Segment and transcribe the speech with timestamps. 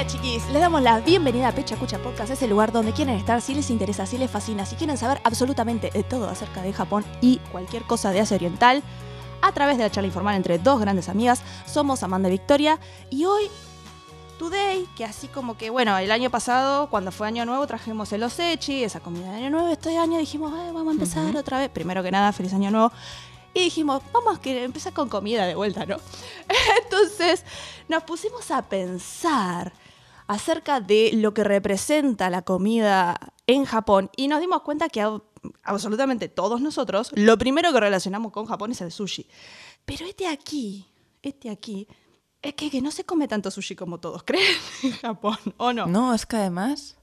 [0.00, 3.16] Hola chiquis, les damos la bienvenida a Pecha Cucha Podcast, es el lugar donde quieren
[3.16, 6.72] estar si les interesa, si les fascina, si quieren saber absolutamente de todo acerca de
[6.72, 8.82] Japón y cualquier cosa de Asia Oriental,
[9.42, 11.42] a través de la charla informal entre dos grandes amigas.
[11.66, 13.50] Somos Amanda y Victoria y hoy,
[14.38, 18.22] today, que así como que, bueno, el año pasado, cuando fue Año Nuevo, trajimos el
[18.22, 21.68] osechi, esa comida de Año Nuevo, este año dijimos, "Ay, vamos a empezar otra vez.
[21.68, 22.90] Primero que nada, feliz Año Nuevo.
[23.52, 25.96] Y dijimos, vamos a empezar con comida de vuelta, ¿no?
[26.84, 27.44] Entonces
[27.88, 29.72] nos pusimos a pensar
[30.32, 35.20] acerca de lo que representa la comida en Japón y nos dimos cuenta que a-
[35.62, 39.26] absolutamente todos nosotros, lo primero que relacionamos con Japón es el sushi.
[39.84, 40.86] Pero este aquí,
[41.22, 41.88] este aquí,
[42.42, 44.44] es que, que no se come tanto sushi como todos creen
[44.82, 45.86] en Japón, ¿o no?
[45.86, 46.96] No, es que además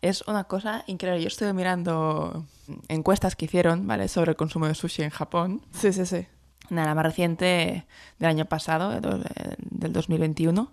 [0.00, 1.22] es una cosa increíble.
[1.22, 2.46] Yo estuve mirando
[2.88, 4.06] encuestas que hicieron, ¿vale?
[4.08, 5.62] Sobre el consumo de sushi en Japón.
[5.72, 6.26] Sí, sí, sí.
[6.70, 7.86] Nada, la más reciente
[8.18, 9.20] del año pasado, de do-
[9.58, 10.72] del 2021.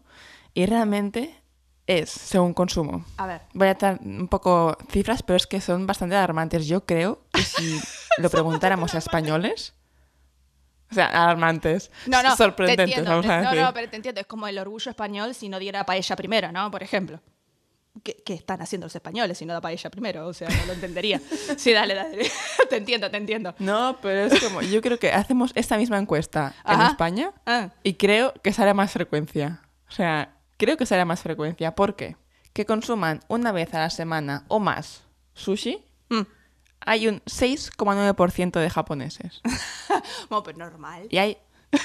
[0.53, 1.41] Y realmente
[1.87, 3.05] es, según consumo.
[3.17, 3.41] A ver.
[3.53, 6.65] Voy a dar un poco cifras, pero es que son bastante alarmantes.
[6.67, 7.79] Yo creo que si
[8.17, 9.73] lo preguntáramos a españoles...
[10.91, 11.91] O sea, alarmantes.
[12.05, 13.59] No, no, sorprendentes, te entiendo, vamos a te- decir.
[13.59, 16.51] No, no, pero te entiendo, es como el orgullo español si no diera paella primero,
[16.51, 16.69] ¿no?
[16.69, 17.19] Por ejemplo.
[18.03, 20.27] ¿Qué, qué están haciendo los españoles si no da paella primero?
[20.27, 21.19] O sea, no lo entendería.
[21.57, 22.29] Sí, dale, dale.
[22.69, 23.55] te entiendo, te entiendo.
[23.57, 26.81] No, pero es como, yo creo que hacemos esta misma encuesta en.
[26.81, 27.69] España Ah.
[27.81, 29.61] y creo que sale más frecuencia.
[29.89, 31.75] O sea, creo que a más frecuencia.
[31.75, 32.15] ¿Por qué?
[32.53, 35.03] Que consuman una vez a la semana o más
[35.33, 36.21] sushi, Mm.
[36.81, 39.41] hay un 6,9% de japoneses.
[40.29, 41.07] Bueno, pues normal.
[41.09, 41.37] Y hay...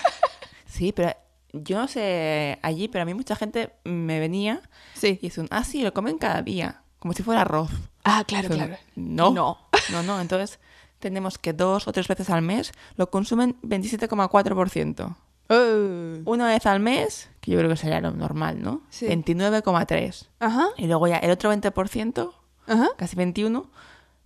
[0.67, 1.15] Sí, pero
[1.53, 4.61] yo no sé allí, pero a mí mucha gente me venía
[4.95, 5.19] Sí.
[5.21, 7.71] y dicen, ah, sí, lo comen cada día, como si fuera arroz.
[8.05, 8.77] Ah, claro, claro.
[8.95, 9.59] No, No.
[9.91, 10.21] no, no.
[10.21, 10.61] Entonces
[11.01, 15.17] tenemos que dos o tres veces al mes lo consumen 27,4%.
[15.49, 16.23] Eh.
[16.25, 18.83] Una vez al mes, que yo creo que sería lo normal, ¿no?
[18.91, 19.07] Sí.
[19.07, 20.27] 29,3%.
[20.41, 22.33] Ajá, Y luego ya el otro 20%,
[22.67, 22.89] ajá.
[22.97, 23.67] casi 21%,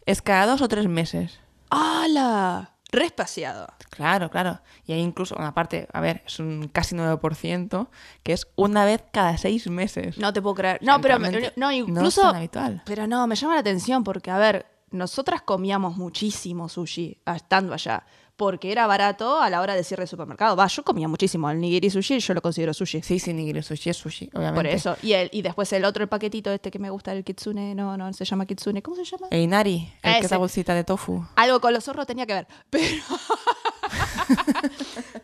[0.07, 1.41] es cada dos o tres meses.
[1.71, 2.71] ¡Hala!
[2.93, 3.67] Respaciado.
[3.91, 4.61] Claro, claro.
[4.87, 7.89] Y hay incluso una parte, a ver, es un casi 9%,
[8.23, 10.17] que es una vez cada seis meses.
[10.19, 10.79] No te puedo creer.
[10.81, 12.23] No, pero me- Realmente no, no es incluso.
[12.23, 12.83] tan habitual.
[12.87, 17.75] Pero no, me llama la atención porque, a ver, nosotras comíamos muchísimo sushi ah, estando
[17.75, 18.05] allá.
[18.37, 20.57] Porque era barato a la hora de cierre de supermercado.
[20.57, 21.49] Va, yo comía muchísimo.
[21.49, 23.01] El nigiri sushi yo lo considero sushi.
[23.01, 24.57] Sí, sí, nigiri sushi es sushi, obviamente.
[24.57, 24.97] Por eso.
[25.03, 27.77] Y, el, y después el otro, el paquetito este que me gusta, el kitsune.
[27.77, 28.83] No, no, se llama kitsune.
[28.83, 29.29] ¿Cómo se llama?
[29.31, 30.35] El inari, el que es Ese.
[30.35, 31.25] la bolsita de tofu.
[31.37, 32.49] Algo con los zorros tenía que ver.
[32.71, 33.05] Pero.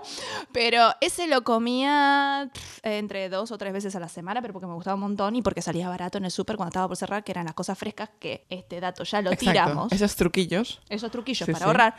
[0.00, 0.02] pero,
[0.52, 2.50] pero ese lo comía
[2.82, 5.42] entre dos o tres veces a la semana, pero porque me gustaba un montón y
[5.42, 8.10] porque salía barato en el súper cuando estaba por cerrar, que eran las cosas frescas,
[8.18, 9.50] que este dato ya lo Exacto.
[9.50, 9.92] tiramos.
[9.92, 10.80] Esos truquillos.
[10.88, 11.64] Esos truquillos Sí, para sí.
[11.64, 11.96] ahorrar.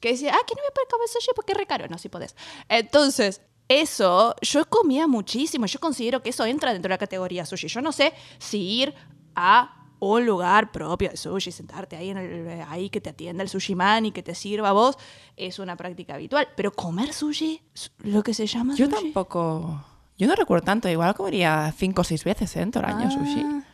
[0.00, 1.86] Que decía, ah, que no me comer sushi porque es re caro.
[1.88, 2.34] No, sí podés.
[2.68, 3.40] Entonces.
[3.68, 5.64] Eso, yo comía muchísimo.
[5.64, 7.68] Yo considero que eso entra dentro de la categoría sushi.
[7.68, 8.94] Yo no sé si ir
[9.34, 13.48] a un lugar propio de sushi, sentarte ahí, en el, ahí que te atienda el
[13.48, 14.98] sushi man y que te sirva a vos,
[15.36, 16.48] es una práctica habitual.
[16.56, 17.62] Pero comer sushi,
[17.98, 18.96] lo que se llama Yo sushi.
[18.96, 19.84] tampoco.
[20.18, 22.62] Yo no recuerdo tanto, igual comería cinco o seis veces ¿eh?
[22.62, 23.42] en todo el año sushi.
[23.44, 23.71] Ah, Guarda,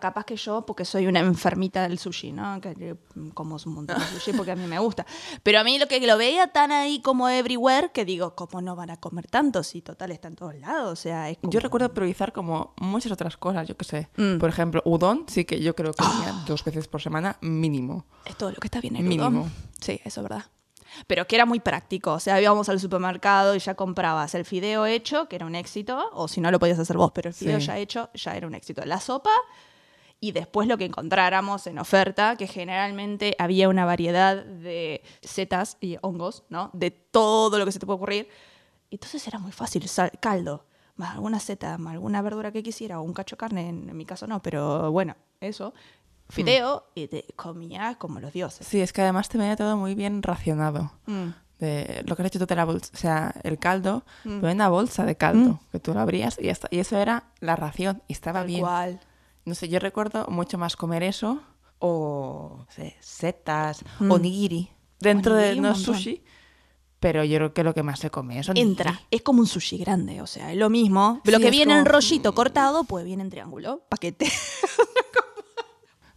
[0.00, 2.60] capaz que yo, porque soy una enfermita del sushi, ¿no?
[2.60, 2.96] Que
[3.34, 5.06] como un montón de sushi porque a mí me gusta.
[5.42, 8.76] Pero a mí lo que lo veía tan ahí como everywhere que digo, ¿cómo no
[8.76, 10.92] van a comer tanto si total está en todos lados?
[10.92, 11.52] O sea, es como...
[11.52, 14.08] Yo recuerdo priorizar como muchas otras cosas, yo qué sé.
[14.16, 14.38] Mm.
[14.38, 18.06] Por ejemplo, udon, sí que yo creo que comía dos veces por semana mínimo.
[18.24, 19.40] Es todo lo que está bien el Mínimo.
[19.40, 19.52] udon.
[19.80, 20.44] Sí, eso es verdad.
[21.06, 22.12] Pero que era muy práctico.
[22.12, 26.10] O sea, íbamos al supermercado y ya comprabas el fideo hecho, que era un éxito,
[26.12, 27.66] o si no lo podías hacer vos, pero el fideo Sí.
[27.66, 28.82] ya hecho ya era un éxito.
[28.84, 29.30] La sopa
[30.18, 35.98] y después lo que encontráramos en oferta, que generalmente había una variedad de setas y
[36.00, 36.70] hongos, ¿no?
[36.72, 38.28] De todo lo que se te puede ocurrir.
[38.90, 40.64] Entonces era muy fácil, sal- caldo,
[40.94, 43.96] más alguna seta, más alguna verdura que quisiera, o un cacho de carne, en, en
[43.96, 45.74] mi caso no, pero bueno, eso.
[46.28, 48.66] Fideo y te comías como los dioses.
[48.66, 50.92] Sí, es que además te venía todo muy bien racionado.
[51.06, 51.28] Mm.
[51.58, 54.40] De lo que has hecho tú de la bolsa, o sea, el caldo, Mm.
[54.40, 58.02] pero una bolsa de caldo, que tú lo abrías y, y eso era la ración
[58.08, 58.60] y estaba Tal bien.
[58.60, 59.00] cual.
[59.46, 61.40] No sé, yo recuerdo mucho más comer eso
[61.78, 64.10] o no sé, setas Mm.
[64.10, 64.70] o nigiri
[65.00, 66.24] dentro Onigiri, de no sushi,
[67.00, 68.68] pero yo creo que lo que más se come es onigiri.
[68.70, 71.20] Entra, es como un sushi grande, o sea, es lo mismo.
[71.24, 74.26] Sí, lo que viene en rollito cortado, pues viene en triángulo, paquete.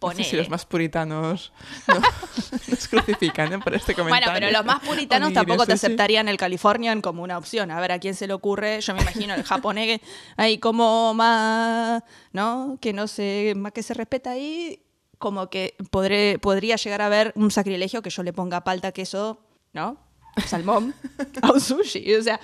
[0.02, 0.38] No sé si Ponele.
[0.38, 1.52] los más puritanos
[1.86, 1.94] no,
[2.68, 3.58] nos crucifican ¿eh?
[3.58, 4.30] por este comentario.
[4.30, 7.70] Bueno, pero los más puritanos Onigiri, tampoco te aceptarían el Californian como una opción.
[7.70, 8.80] A ver, ¿a quién se le ocurre?
[8.80, 10.00] Yo me imagino el japonés
[10.38, 12.02] ahí como más,
[12.32, 12.78] ¿no?
[12.80, 14.82] Que no sé, más que se respeta ahí,
[15.18, 19.38] como que podré, podría llegar a haber un sacrilegio que yo le ponga palta, queso,
[19.74, 19.98] ¿no?
[20.46, 20.94] Salmón
[21.42, 22.14] a un sushi.
[22.14, 22.40] O sea,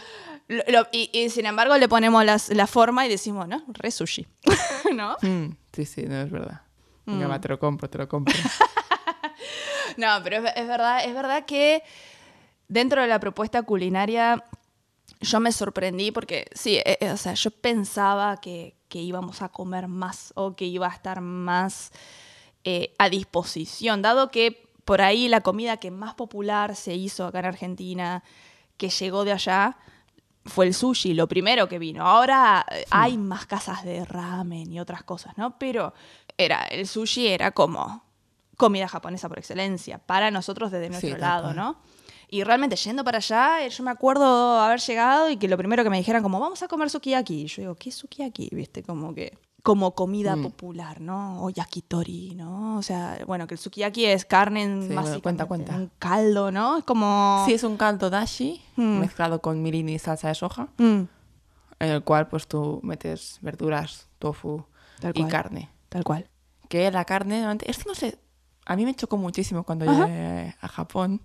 [0.49, 3.64] Lo- lo- y, y sin embargo le ponemos las- la forma y decimos, ¿no?
[3.69, 4.26] Re sushi.
[4.94, 5.17] ¿No?
[5.23, 6.61] Mm, sí, sí, no es verdad.
[7.06, 7.31] Venga, Mm.
[7.31, 8.35] va, te lo compro, te lo compro.
[9.97, 11.82] No, pero es, es verdad, es verdad que
[12.69, 14.44] dentro de la propuesta culinaria
[15.20, 19.49] yo me sorprendí porque sí, eh, eh, o sea, yo pensaba que, que íbamos a
[19.49, 21.93] comer más o que iba a estar más
[22.64, 27.38] eh, a disposición, dado que por ahí la comida que más popular se hizo acá
[27.38, 28.23] en Argentina,
[28.76, 29.79] que llegó de allá,
[30.44, 32.06] fue el sushi, lo primero que vino.
[32.06, 35.59] Ahora eh, hay más casas de ramen y otras cosas, ¿no?
[35.59, 35.94] Pero
[36.38, 38.03] era, el sushi era como
[38.56, 41.53] comida japonesa por excelencia, para nosotros desde nuestro lado.
[41.55, 41.77] ¿no?
[42.29, 45.85] Y realmente yendo para allá, eh, yo me acuerdo haber llegado y que lo primero
[45.85, 47.43] que me dijeran como, vamos a comer sukiyaki.
[47.43, 48.49] Y yo digo, ¿qué es sukiyaki?
[48.53, 48.83] ¿Viste?
[48.83, 50.43] Como que como comida Mm.
[50.43, 51.43] popular, ¿no?
[51.43, 52.77] O yakitori, ¿no?
[52.79, 55.75] O sea, bueno, que el sukiyaki es carne en Sí, bueno, cuenta, cuenta.
[55.75, 56.79] en un caldo, ¿no?
[56.79, 57.43] Es como...
[57.47, 59.00] Sí, es un caldo dashi Mm.
[59.00, 61.03] mezclado con mirin y salsa de soja, Mm,
[61.81, 64.65] en el cual pues tú metes verduras, tofu
[65.00, 65.31] Tal y cual.
[65.33, 65.71] carne.
[65.88, 66.29] Tal cual.
[66.69, 68.19] Que la carne, normalmente- esto no sé,
[68.65, 70.06] a mí me chocó muchísimo cuando Ajá.
[70.06, 71.21] llegué a Japón,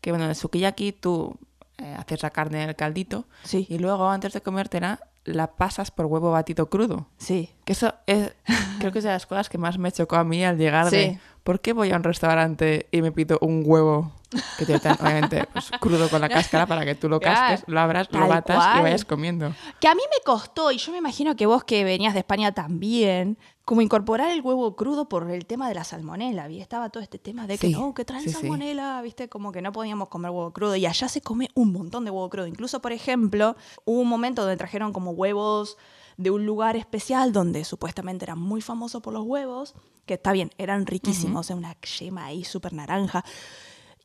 [0.00, 1.36] que bueno, en el sukiyaki tú
[1.78, 5.90] eh, haces la carne en el caldito Sí, y luego antes de comértela la pasas
[5.90, 7.06] por huevo batido crudo.
[7.18, 7.50] sí.
[7.64, 8.32] Que eso es,
[8.78, 10.96] creo que es de las cosas que más me chocó a mí al llegar Sí.
[10.96, 14.10] de ¿por qué voy a un restaurante y me pido un huevo
[14.58, 17.78] que te dan, obviamente, pues, crudo con la cáscara para que tú lo casques, lo
[17.78, 18.80] abras, lo batas cual.
[18.80, 19.54] y vayas comiendo?
[19.80, 22.50] Que a mí me costó, y yo me imagino que vos que venías de España
[22.50, 26.48] también, como incorporar el huevo crudo por el tema de la salmonela.
[26.48, 28.30] Estaba todo este tema de que Sí, no, que traen sí.
[28.30, 29.28] salmonela, ¿viste?
[29.28, 30.74] Como que no podíamos comer huevo crudo.
[30.74, 32.48] Y allá se come un montón de huevo crudo.
[32.48, 35.78] Incluso, por ejemplo, hubo un momento donde trajeron como huevos
[36.16, 39.74] de un lugar especial donde supuestamente eran muy famosos por los huevos,
[40.06, 43.24] que está bien, eran riquísimos, o sea, una yema ahí súper naranja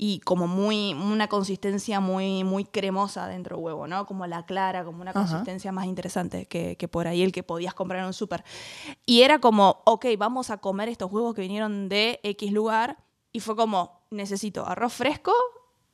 [0.04, 4.08] y como muy una consistencia muy muy cremosa dentro del huevo, ¿no?
[4.08, 5.20] Como la clara, como una Ajá.
[5.20, 8.44] consistencia más interesante que, que por ahí el que podías comprar en un súper.
[9.06, 12.98] Y era como, ok, vamos a comer estos huevos que vinieron de X lugar
[13.32, 15.34] y fue como, necesito arroz fresco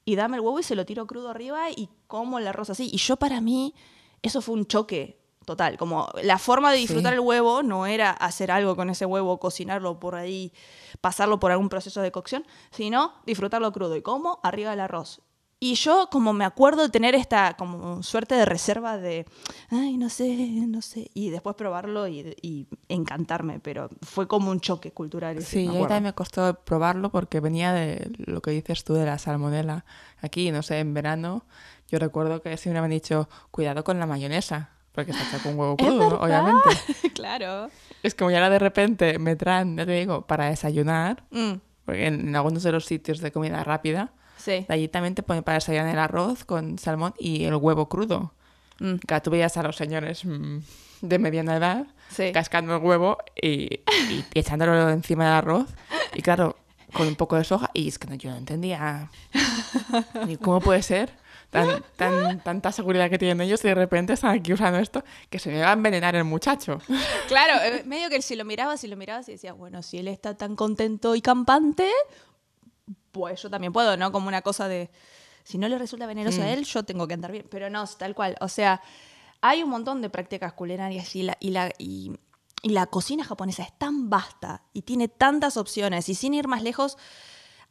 [0.05, 2.89] y dame el huevo y se lo tiro crudo arriba y como el arroz así.
[2.89, 3.75] Y yo para mí
[4.21, 5.16] eso fue un choque
[5.47, 7.15] total, como la forma de disfrutar Sí.
[7.15, 10.51] el huevo no era hacer algo con ese huevo, cocinarlo por ahí,
[10.99, 15.21] pasarlo por algún proceso de cocción, sino disfrutarlo crudo y como arriba del arroz.
[15.59, 19.25] Y yo como me acuerdo de tener esta como suerte de reserva de,
[19.71, 20.35] ay, no sé,
[20.67, 25.41] no sé, y después probarlo y, y encantarme, pero fue como un choque cultural.
[25.41, 29.05] Sí, a mí también me costó probarlo porque venía de lo que dices tú de
[29.05, 29.85] la salmonela.
[30.21, 31.45] Aquí, no sé, en verano,
[31.87, 35.59] yo recuerdo que siempre me han dicho, cuidado con la mayonesa, porque está hecha con
[35.59, 36.69] huevo crudo, obviamente.
[37.13, 37.69] claro.
[38.01, 41.53] Es como ya ahora de repente me traen, ya te digo, para desayunar, Mm,
[41.85, 44.65] porque en, en algunos de los sitios de comida rápida, sí.
[44.67, 48.33] de allí también te ponen para desayunar el arroz con salmón y el huevo crudo.
[48.79, 50.57] Mm, Claro, tú veías a los señores mm,
[51.01, 52.31] de mediana edad sí.
[52.31, 53.47] cascando el huevo y,
[54.09, 55.67] y- y echándolo encima del arroz.
[56.15, 56.55] Y claro,
[56.93, 57.69] con un poco de soja.
[57.75, 59.11] Y es que no, yo no entendía
[60.25, 61.11] ni cómo puede ser
[61.49, 65.39] tan, tan, tanta seguridad que tienen ellos y de repente están aquí usando esto que
[65.39, 66.79] se me va a envenenar el muchacho.
[67.27, 70.07] Claro, eh, medio que si lo mirabas, si lo mirabas y decías, bueno, si él
[70.07, 71.89] está tan contento y campante,
[73.11, 74.11] pues yo también puedo, ¿no?
[74.11, 74.89] Como una cosa de,
[75.43, 76.43] si no le resulta venenoso Mm.
[76.43, 77.47] a él, yo tengo que andar bien.
[77.49, 78.35] Pero no, tal cual.
[78.41, 78.81] O sea,
[79.41, 82.11] hay un montón de prácticas culinarias y la, y la, y,
[82.61, 86.09] y la cocina japonesa es tan vasta y tiene tantas opciones.
[86.09, 86.97] Y sin ir más lejos,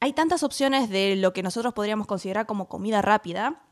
[0.01, 3.63] hay tantas opciones de lo que nosotros podríamos considerar como comida rápida,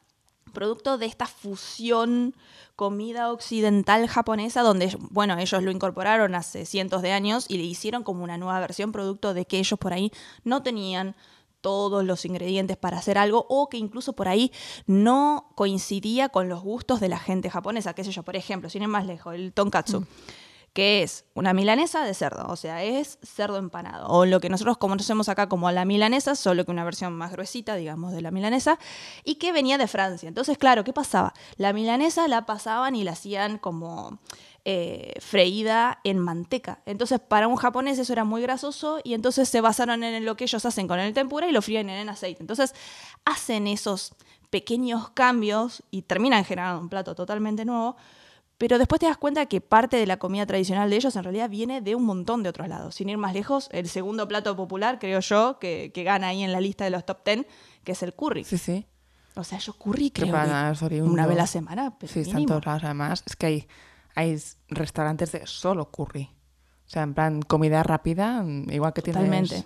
[0.53, 2.35] producto de esta fusión
[2.77, 8.03] comida occidental japonesa, donde, bueno, ellos lo incorporaron hace cientos de años y le hicieron
[8.03, 10.11] como una nueva versión, producto de que ellos por ahí
[10.45, 11.15] no tenían
[11.61, 14.53] todos los ingredientes para hacer algo o que incluso por ahí
[14.87, 18.83] no coincidía con los gustos de la gente japonesa, qué sé yo, por ejemplo, sin
[18.83, 20.07] ir más lejos, el tonkatsu
[20.75, 24.77] que es una milanesa de cerdo, o sea, es cerdo empanado, o lo que nosotros
[24.77, 28.81] conocemos acá como la milanesa, solo que una versión más gruesita, digamos, de la milanesa,
[29.23, 30.29] y que venía de Francia.
[30.29, 31.33] Entonces, claro, ¿qué pasaba?
[31.57, 34.19] La milanesa la pasaban y la hacían como
[34.65, 36.83] eh, freída en manteca.
[36.87, 40.45] Entonces, para un japonés eso era muy grasoso y entonces se basaron en lo que
[40.45, 42.43] ellos hacen con el tempura y lo fríen en aceite.
[42.43, 42.75] Entonces,
[43.25, 44.13] hacen esos
[44.51, 47.97] pequeños cambios y terminan generando un plato totalmente nuevo,
[48.59, 51.51] pero después te das cuenta que parte de la comida tradicional de ellos en realidad
[51.51, 52.95] viene de un montón de otros lados.
[52.95, 56.53] Sin ir más lejos, el segundo plato popular, creo yo, que, que gana ahí en
[56.53, 57.47] la lista de los top 10,
[57.83, 58.45] que es el curry.
[58.45, 58.87] Sí, sí.
[59.37, 62.37] O sea, yo curry creo que una vez a la semana, pero Sí, está en
[62.37, 62.49] mínimo.
[62.53, 62.85] todos lados.
[62.85, 63.69] Además, es que hay,
[64.15, 66.31] hay restaurantes de solo curry.
[66.87, 69.65] O sea, en plan, comida rápida, mm, igual que tienes Totalmente.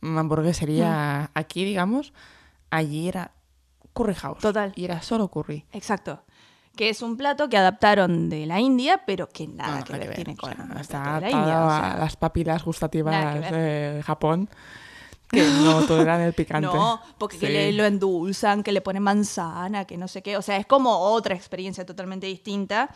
[0.00, 2.14] una hamburguesería aquí, digamos,
[2.70, 3.32] allí era
[3.92, 4.38] curry house.
[4.38, 4.72] Total.
[4.76, 5.66] Y era solo curry.
[5.72, 6.22] Exacto.
[6.80, 9.98] Que es un plato que adaptaron de la India, pero que nada No, que nada
[9.98, 11.64] ver que ver, tiene o con sea, el plato está de la India.
[11.66, 11.96] o a sea.
[11.98, 14.48] las papilas gustativas que de Japón
[15.28, 16.68] que no toleran el picante.
[16.68, 17.52] No, porque que Sí.
[17.52, 20.38] le, lo endulzan, que le ponen manzana, que no sé qué.
[20.38, 22.88] O sea, es como otra experiencia totalmente distinta.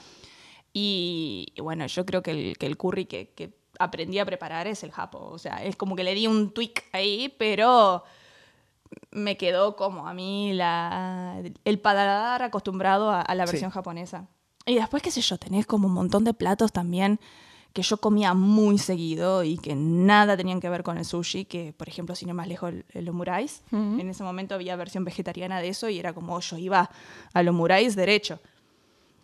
[0.73, 4.67] Y, y bueno, yo creo que el, que el curry que, que aprendí a preparar
[4.67, 5.19] es el japo.
[5.31, 8.03] O sea, es como que le di un tweak ahí, pero
[9.11, 13.53] me quedó como a mí la, el paladar acostumbrado a, a la Sí.
[13.53, 14.29] versión japonesa.
[14.67, 17.21] Y después, qué sé yo, tenés como un montón de platos también
[17.75, 21.73] que yo comía muy seguido y que nada tenían que ver con el sushi, que
[21.77, 23.63] por ejemplo, sin ir más lejos, el, omurais.
[23.73, 23.99] Ujú.
[24.01, 26.89] En ese momento había versión vegetariana de eso y era como yo iba
[27.33, 28.39] al omurais derecho.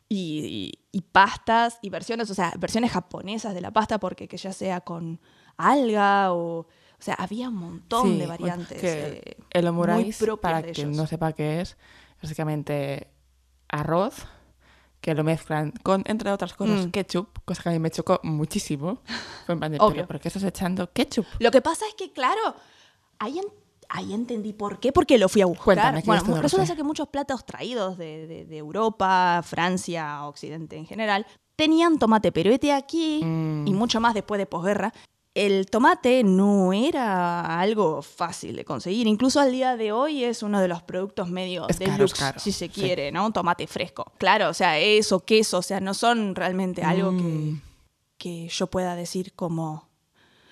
[0.09, 4.37] Y, y- y pastas y versiones, o sea, versiones japonesas de la pasta, porque que
[4.37, 5.21] ya sea con
[5.57, 6.67] alga o...
[7.01, 8.79] O sea, había un montón Sí, de variantes.
[8.81, 10.97] que eh, el muy propias para quien ellos.
[10.99, 11.77] no sepa qué es,
[12.23, 13.09] básicamente
[13.69, 14.27] arroz
[15.01, 16.91] que lo mezclan con, entre otras cosas, Mm.
[16.91, 19.01] ketchup, cosa que a mí me chocó muchísimo.
[19.47, 19.95] Fue en plan de, Obvio.
[19.97, 21.25] ¿pero por qué estás echando ketchup?
[21.39, 22.55] Lo que pasa es que, claro,
[23.19, 23.47] ahí, en-
[23.89, 25.65] ahí entendí por qué, porque lo fui a buscar.
[25.65, 30.77] Cuéntame, bueno, no resulta ser que muchos platos traídos de, de- de Europa, Francia, Occidente
[30.77, 31.27] en general,
[31.57, 33.67] tenían tomate, pero este aquí, Mm.
[33.69, 34.93] y mucho más después de posguerra,
[35.35, 39.07] el tomate no era algo fácil de conseguir.
[39.07, 42.51] Incluso al día de hoy es uno de los productos medio Es deluxe, caro, si
[42.53, 42.69] se sí.
[42.69, 43.31] quiere, ¿no?
[43.33, 44.13] Tomate fresco.
[44.19, 47.63] Claro, o sea, eso, queso, o sea, no son realmente algo que, Mm.
[48.19, 49.89] que yo pueda decir como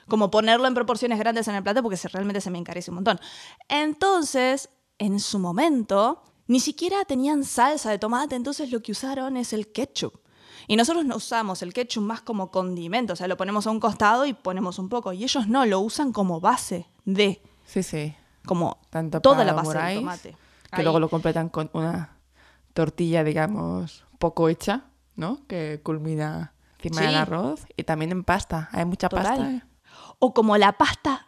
[0.06, 2.94] como ponerlo en proporciones grandes en el plato porque se, realmente se me encarece un
[2.94, 3.20] montón.
[3.68, 9.52] Entonces, en su momento, ni siquiera tenían salsa de tomate, entonces lo que usaron es
[9.52, 10.14] el ketchup.
[10.68, 13.80] Y nosotros no usamos el ketchup más como condimento, o sea, lo ponemos a un
[13.80, 15.12] costado y ponemos un poco.
[15.12, 18.14] Y ellos no, lo usan como base de, Sí, sí.
[18.46, 20.30] como Tanto toda la base del tomate.
[20.70, 20.82] Que Ahí.
[20.84, 22.16] luego lo completan con una
[22.74, 24.84] tortilla, digamos, poco hecha,
[25.16, 25.40] ¿no?
[25.46, 27.06] Que culmina encima Sí.
[27.06, 27.66] del arroz.
[27.76, 28.68] Y también en pasta.
[28.72, 29.24] Hay mucha Total.
[29.26, 29.50] pasta.
[29.50, 29.62] ¿eh?
[30.18, 31.26] O como la pasta.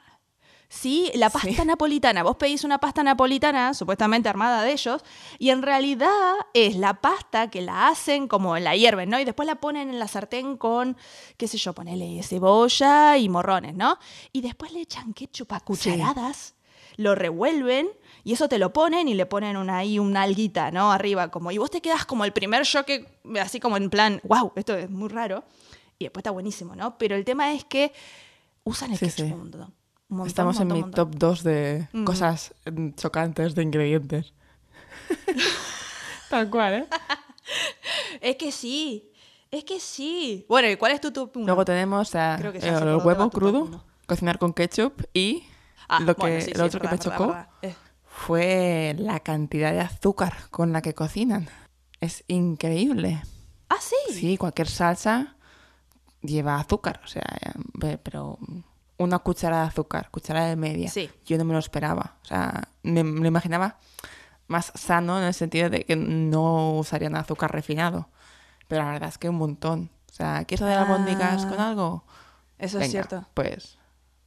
[0.72, 1.64] Sí, la pasta Sí.
[1.66, 2.22] napolitana.
[2.22, 5.02] Vos pedís una pasta napolitana, supuestamente armada de ellos,
[5.40, 6.12] y en realidad
[6.54, 9.18] es la pasta que la hacen como la hierven, ¿no?
[9.18, 10.96] Y después la ponen en la sartén con,
[11.36, 13.98] qué sé yo, ponele cebolla y morrones, ¿no?
[14.32, 16.54] Y después le echan ketchup a cucharadas,
[16.96, 17.88] lo revuelven,
[18.22, 20.92] y eso te lo ponen y le ponen una, ahí una alguita, ¿no?
[20.92, 23.08] Arriba, como, y vos te quedas como el primer choque,
[23.42, 25.42] así como en plan, wow, esto es muy raro.
[25.98, 26.96] Y después está buenísimo, ¿no?
[26.96, 27.92] Pero el tema es que
[28.62, 29.32] usan el Sí, ketchup
[30.11, 30.29] montón.
[30.29, 31.11] Estamos montón, en mi montón.
[31.11, 32.05] top 2 de Ujú.
[32.05, 34.33] cosas mm, chocantes de ingredientes.
[36.29, 36.87] Tal cual, ¿eh?
[38.21, 39.11] Es que sí,
[39.50, 40.45] es que sí.
[40.49, 41.47] Bueno, ¿y cuál es tu top uno?
[41.47, 45.45] Luego tenemos a, Creo que eh, el huevo crudo, cocinar con ketchup y
[45.88, 47.49] Ah, lo que, bueno, sí, el sí, otro que me verdad, chocó verdad.
[47.62, 47.75] Eh,
[48.07, 51.49] fue la cantidad de azúcar con la que cocinan.
[52.00, 53.23] Es increíble.
[53.69, 53.97] Ah, sí.
[54.12, 55.35] Sí, cualquier salsa
[56.23, 57.25] lleva azúcar, o sea,
[57.83, 58.38] eh, pero
[59.00, 60.88] una cucharada de azúcar, cucharada de media.
[60.90, 61.11] Sí.
[61.25, 63.78] Yo no me lo esperaba, o sea, me, me lo imaginaba
[64.47, 68.09] más sano en el sentido de que no usarían azúcar refinado,
[68.69, 69.90] pero la verdad es que un montón.
[70.11, 72.04] O sea, ¿quieres hacer albóndigas Ah, con algo?
[72.59, 73.26] Eso Venga, es cierto.
[73.33, 73.78] Pues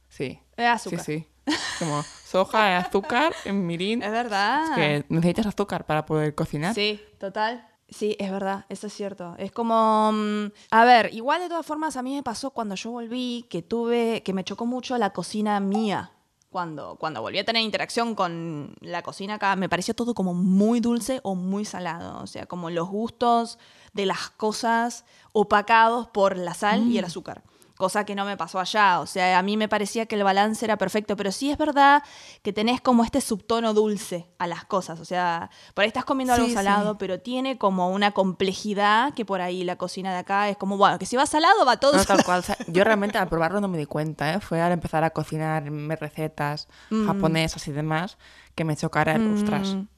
[0.08, 0.40] sí.
[0.56, 1.00] Es azúcar.
[1.00, 1.56] Sí, sí.
[1.78, 4.02] Como soja, azúcar, en mirin.
[4.02, 4.64] Es verdad.
[4.70, 6.74] Es que necesitas azúcar para poder cocinar.
[6.74, 7.68] Sí, total.
[7.94, 9.36] Sí, es verdad, eso es cierto.
[9.38, 12.90] Es como, mm, a ver, igual de todas formas a mí me pasó cuando yo
[12.90, 16.10] volví que tuve, que me chocó mucho la cocina mía.
[16.50, 20.80] Cuando, cuando volví a tener interacción con la cocina acá, me pareció todo como muy
[20.80, 22.20] dulce o muy salado.
[22.20, 23.58] O sea, como los gustos
[23.92, 27.44] de las cosas opacados por la sal y el azúcar.
[27.76, 29.00] Cosa que no me pasó allá.
[29.00, 31.16] O sea, a mí me parecía que el balance era perfecto.
[31.16, 32.04] Pero sí es verdad
[32.42, 35.00] que tenés como este subtono dulce a las cosas.
[35.00, 36.54] O sea, por ahí estás comiendo algo Sí, sí.
[36.54, 40.76] salado, pero tiene como una complejidad que por ahí la cocina de acá es como,
[40.76, 42.18] bueno, que si va salado va todo No, salado.
[42.18, 42.38] tal cual.
[42.40, 44.40] O sea, yo realmente al probarlo no me di cuenta, ¿eh?
[44.40, 47.06] Fue al empezar a cocinarme recetas Mm.
[47.08, 48.18] japonesas y demás
[48.54, 49.88] que me chocara el, ostras, Mm.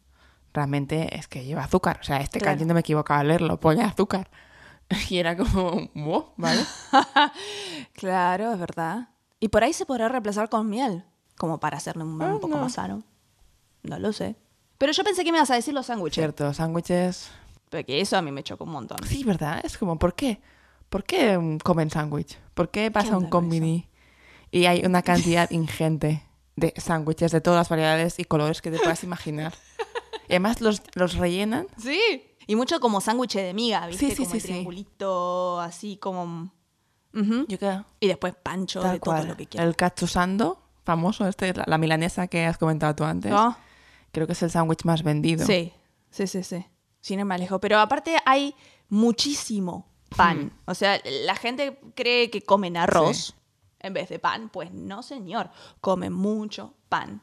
[0.54, 1.98] realmente es que lleva azúcar.
[2.00, 2.64] O sea, este Claro.
[2.64, 4.30] no me equivocaba al leerlo, pone azúcar.
[5.10, 6.60] Y era como, wow, ¿vale?
[7.94, 9.08] Claro, es verdad.
[9.40, 11.04] Y por ahí se podrá reemplazar con miel,
[11.36, 12.62] como para hacerle un, Ah, un poco no.
[12.62, 13.02] más sano.
[13.82, 14.36] No lo sé.
[14.78, 16.14] Pero yo pensé que me ibas a decir los sándwiches.
[16.22, 17.30] Cierto, sándwiches.
[17.70, 18.98] Porque eso a mí me chocó un montón.
[19.06, 19.60] Sí, ¿verdad?
[19.64, 20.40] Es como, ¿por qué?
[20.88, 22.38] ¿Por qué mm, comen sándwich?
[22.54, 23.88] ¿Por qué pasa onda un combini
[24.50, 26.22] y hay una cantidad ingente
[26.56, 29.54] de sándwiches de todas las variedades y colores que te puedas imaginar?
[30.28, 31.68] Y además los, los rellenan.
[31.80, 32.00] Sí.
[32.46, 34.10] Y mucho como sándwich de miga, ¿viste?
[34.10, 36.52] Sí, sí, como sí, el triangulito, así como...
[37.14, 37.46] Ujú.
[37.48, 37.84] Yo creo.
[37.98, 39.28] Y después pancho de Tal todo cual.
[39.28, 39.66] lo que quieras.
[39.68, 43.30] El katsusando, famoso, este, la, la milanesa que has comentado tú antes.
[43.32, 43.56] ¿No?
[44.12, 45.44] Creo que es el sándwich más vendido.
[45.46, 45.72] Sí,
[46.10, 46.64] sí, sí, sí.
[47.00, 47.58] sin ir más lejos.
[47.60, 48.54] Pero aparte hay
[48.88, 49.86] muchísimo
[50.16, 50.52] pan.
[50.66, 53.34] O sea, la gente cree que comen arroz Sí.
[53.80, 54.48] en vez de pan.
[54.50, 55.50] Pues no, señor.
[55.80, 57.22] Comen mucho pan.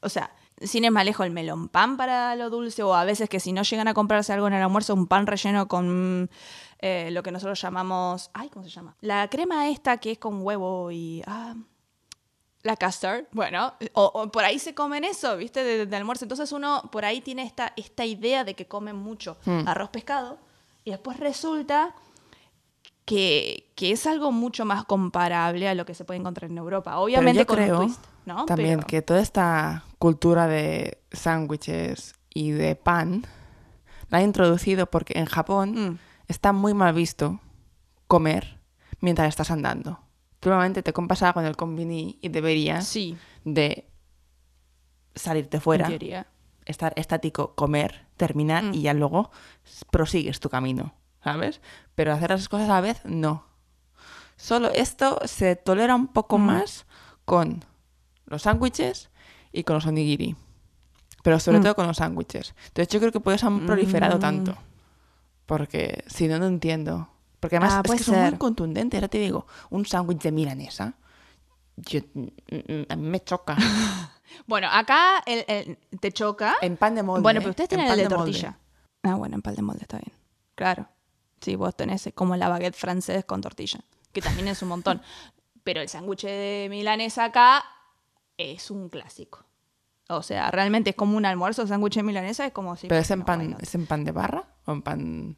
[0.00, 0.34] O sea,
[0.64, 2.82] sin ir más lejos, el melón pan para lo dulce.
[2.82, 5.26] O a veces que si no llegan a comprarse algo en el almuerzo, un pan
[5.26, 6.30] relleno con
[6.78, 8.30] eh, lo que nosotros llamamos.
[8.34, 8.96] Ay, ¿cómo se llama?
[9.00, 11.22] La crema esta que es con huevo y.
[11.26, 11.54] ah,
[12.64, 15.64] la custard, bueno, o, o por ahí se comen eso, ¿viste?
[15.64, 16.24] De, de almuerzo.
[16.26, 19.66] Entonces uno por ahí tiene esta, esta idea de que comen mucho Hmm.
[19.66, 20.38] arroz pescado
[20.84, 21.92] y después resulta
[23.04, 26.98] que, que es algo mucho más comparable a lo que se puede encontrar en Europa.
[26.98, 28.44] Obviamente con creo un twist, ¿no?
[28.46, 33.24] También Pero- que toda esta cultura de sándwiches y de pan
[34.08, 35.98] la han introducido porque en Japón Mm.
[36.28, 37.40] está muy mal visto
[38.06, 38.58] comer
[39.00, 39.98] mientras estás andando.
[40.44, 43.88] Normalmente te compras algo en el convini y deberías Sí, de
[45.14, 45.88] salirte fuera,
[46.64, 48.74] estar estático, comer, terminar Mm.
[48.74, 49.30] y ya luego
[49.90, 51.60] prosigues tu camino, ¿sabes?
[51.94, 53.44] Pero hacer las cosas a la vez, no.
[54.36, 56.42] Solo esto se tolera un poco Mm.
[56.46, 56.86] más
[57.24, 57.64] con
[58.26, 59.10] los sándwiches
[59.52, 60.36] y con los onigiri.
[61.22, 61.62] Pero sobre Mm.
[61.62, 62.54] todo con los sándwiches.
[62.68, 64.20] Entonces yo creo que por eso han proliferado Mm.
[64.20, 64.56] tanto.
[65.46, 67.08] Porque si no, no entiendo.
[67.40, 68.98] Porque además Ah, es que son muy contundentes.
[68.98, 70.94] Ahora te digo, un sándwich de milanesa,
[71.76, 72.00] yo,
[72.88, 73.56] a mí me choca.
[74.46, 76.54] Bueno, acá el- el- te choca.
[76.62, 77.22] en pan de molde.
[77.22, 78.32] Bueno, pero ustedes en tienen el de molde.
[78.32, 78.58] tortilla.
[79.02, 80.16] Ah, bueno, en pan de molde está bien.
[80.54, 80.88] Claro.
[81.42, 83.80] Sí, vos tenés como la baguette francés con tortilla,
[84.12, 85.02] que también es un montón.
[85.64, 87.64] Pero el sándwich de milanesa acá
[88.36, 89.44] es un clásico.
[90.08, 92.88] O sea, realmente es como un almuerzo, sándwich de milanesa es como si...
[92.88, 95.36] ¿Pero es en, no, pan, es en pan de barra o en pan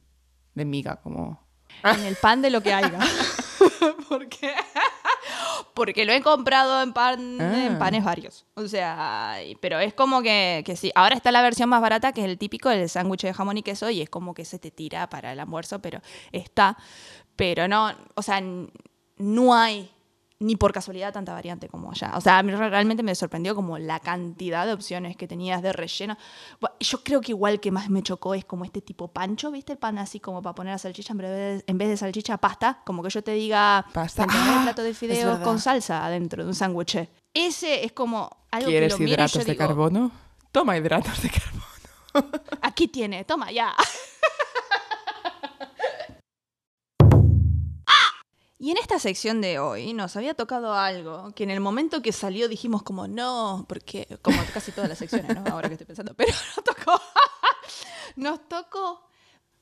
[0.54, 0.96] de miga?
[0.96, 1.46] Como...
[1.82, 2.99] En el pan de lo que haya.
[4.08, 4.54] ¿Por qué?
[5.75, 7.78] Porque lo he comprado en, pan, en Ah.
[7.78, 8.47] panes varios.
[8.54, 10.93] O sea, pero es como que, que sí.
[10.95, 13.63] Ahora está la versión más barata, que es el típico, el sándwich de jamón y
[13.63, 16.76] queso, y es como que se te tira para el almuerzo, pero está.
[17.37, 18.41] Pero no, o sea,
[19.17, 19.91] no hay
[20.40, 22.12] ni por casualidad tanta variante como allá.
[22.16, 25.62] O sea, a mí re- realmente me sorprendió como la cantidad de opciones que tenías
[25.62, 26.18] de relleno.
[26.80, 29.73] Yo creo que igual que más me chocó es como este tipo pancho, ¿viste?
[29.73, 32.36] El pan así como para poner la salchicha en vez de, en vez de salchicha,
[32.38, 32.82] pasta.
[32.84, 34.25] Como que yo te diga, Pasta.
[34.25, 34.49] ¿entendés?
[34.49, 37.08] Ah, un plato de fideos con salsa adentro de un sándwich.
[37.32, 40.10] Ese es como algo que ¿Quieres lo miro y hidratos yo de digo, carbono?
[40.52, 41.64] Toma hidratos de carbono.
[42.62, 43.75] Aquí tiene, toma ya.
[48.64, 52.12] Y en esta sección de hoy nos había tocado algo que en el momento que
[52.12, 55.44] salió dijimos como no, porque como casi todas las secciones, ¿no?
[55.52, 56.98] Ahora que estoy pensando, pero nos tocó,
[58.16, 59.06] nos tocó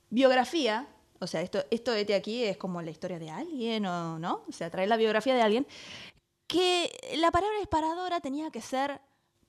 [0.09, 0.87] biografía,
[1.19, 4.45] o sea, esto, esto de aquí es como la historia de alguien, o ¿no?
[4.47, 5.67] O sea, traer la biografía de alguien,
[6.47, 9.01] que la palabra disparadora tenía que ser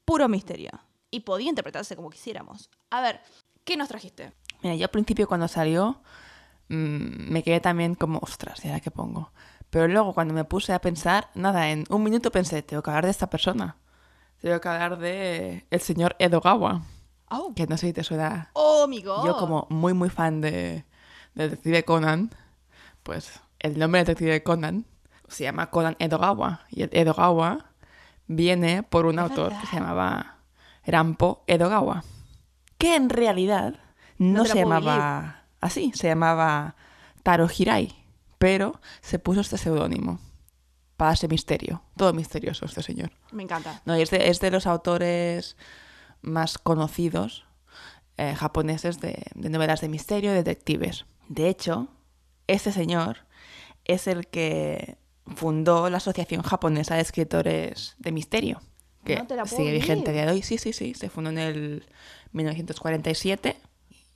[0.04, 0.72] puro misterio
[1.12, 2.70] y podía interpretarse como quisiéramos.
[2.90, 3.20] A ver,
[3.62, 4.32] ¿qué nos trajiste?
[4.62, 6.02] Mira, yo al principio cuando salió
[6.68, 9.32] mm, me quedé también como, ostras, ¿y ahora qué pongo?
[9.70, 13.04] Pero luego cuando me puse a pensar, nada, en un minuto pensé, tengo que hablar
[13.04, 13.76] de esta persona.
[14.40, 16.82] Tengo que hablar de el señor Edogawa,
[17.30, 18.50] Oh, que no sé si te suena.
[18.52, 19.24] oh amigo.
[19.24, 20.84] Yo como muy muy fan de,
[21.34, 22.30] de Detective Conan,
[23.02, 24.84] pues el nombre de Detective Conan
[25.26, 26.60] se llama Conan Edogawa.
[26.70, 27.70] Y el Edogawa
[28.26, 29.60] viene por un autor verdad.
[29.62, 30.36] que se llamaba
[30.86, 32.04] Rampo Edogawa.
[32.78, 33.74] Que en realidad
[34.18, 36.76] No se llamaba así, se llamaba
[37.22, 37.94] Taro Hirai.
[38.38, 40.20] Pero se puso este seudónimo
[40.96, 41.82] para ese misterio.
[41.96, 43.10] Todo misterioso este señor.
[43.32, 43.80] Me encanta.
[43.84, 45.56] No, es de, es de los autores
[46.20, 47.46] más conocidos
[48.16, 51.06] eh, japoneses de, de novelas de misterio y detectives.
[51.28, 51.88] De hecho,
[52.46, 53.18] este señor
[53.84, 54.98] es el que
[55.34, 58.60] fundó la Asociación Japonesa de Escritores de Misterio,
[59.04, 60.42] que No te la puedo sigue vigente a día de hoy.
[60.42, 61.86] Sí, sí, sí, se fundó en el
[62.32, 63.56] 1947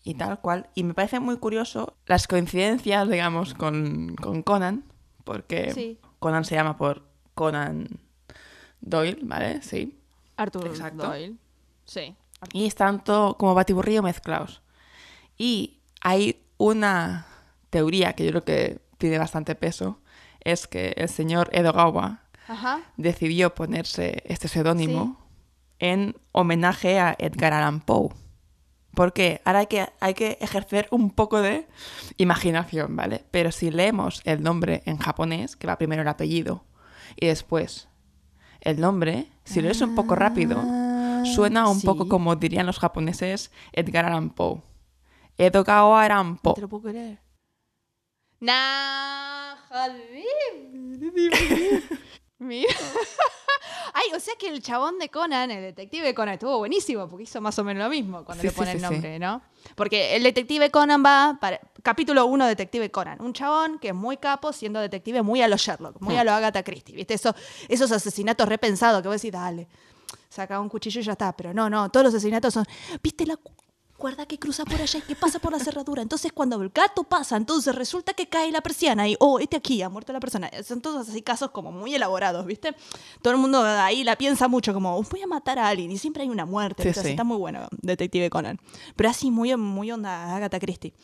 [0.04, 0.68] y tal cual.
[0.74, 4.84] Y me parece muy curioso las coincidencias, digamos, con, con Conan,
[5.24, 5.98] porque Sí.
[6.18, 7.88] Conan se llama por Conan
[8.80, 9.62] Doyle, ¿vale?
[9.62, 9.98] Sí.
[10.36, 11.06] Arthur Exacto.
[11.06, 11.36] Doyle.
[11.84, 12.14] Sí.
[12.52, 14.62] Y están todo como batiburrillo mezclados.
[15.36, 17.26] Y hay una
[17.70, 20.00] teoría que yo creo que tiene bastante peso,
[20.40, 22.80] es que el señor Edogawa Ajá.
[22.96, 25.18] decidió ponerse este seudónimo
[25.78, 28.08] en homenaje a Edgar Allan Poe.
[28.98, 31.68] Porque ahora hay que, hay que ejercer un poco de
[32.16, 33.24] imaginación, ¿vale?
[33.30, 36.64] Pero si leemos el nombre en japonés, que va primero el apellido
[37.14, 37.86] y después
[38.60, 40.60] el nombre, si lo lees un poco rápido,
[41.32, 41.86] suena un sí.
[41.86, 44.62] poco como dirían los japoneses Edgar Allan Poe.
[45.36, 46.54] Edogawa Allan Poe.
[46.54, 47.20] te lo puedo creer.
[48.40, 50.24] Nah, Javi.
[52.38, 52.72] Mira.
[53.94, 57.40] Ay, o sea que el chabón de Conan, el detective Conan, estuvo buenísimo porque hizo
[57.40, 58.90] más o menos lo mismo cuando Sí, le pone sí, el sí.
[58.90, 59.42] nombre, ¿no?
[59.74, 61.60] Porque el detective Conan va para.
[61.82, 63.20] Capítulo 1, Detective Conan.
[63.20, 66.32] Un chabón que es muy capo, siendo detective muy a lo Sherlock, muy a lo
[66.32, 66.94] Agatha Christie.
[66.94, 67.14] ¿Viste?
[67.14, 67.34] Eso,
[67.68, 69.66] esos asesinatos repensados que vos decís, dale,
[70.28, 71.32] saca un cuchillo y ya está.
[71.36, 72.64] Pero no, no, todos los asesinatos son.
[73.02, 73.38] ¿Viste la
[73.98, 76.00] cu- guarda que cruza por allá y que pasa por la cerradura?
[76.02, 79.82] Entonces, cuando el gato pasa, entonces resulta que cae la persiana y, oh, este aquí,
[79.82, 80.50] ha muerto la persona.
[80.64, 82.74] Son todos así casos como muy elaborados, ¿viste?
[83.22, 86.22] Todo el mundo ahí la piensa mucho, como, voy a matar a alguien y siempre
[86.22, 86.82] hay una muerte.
[86.82, 87.10] Sí, Entonces, sí.
[87.14, 88.58] Está muy bueno, Detective Conan.
[88.96, 90.94] Pero así, muy, muy onda Agatha Christie.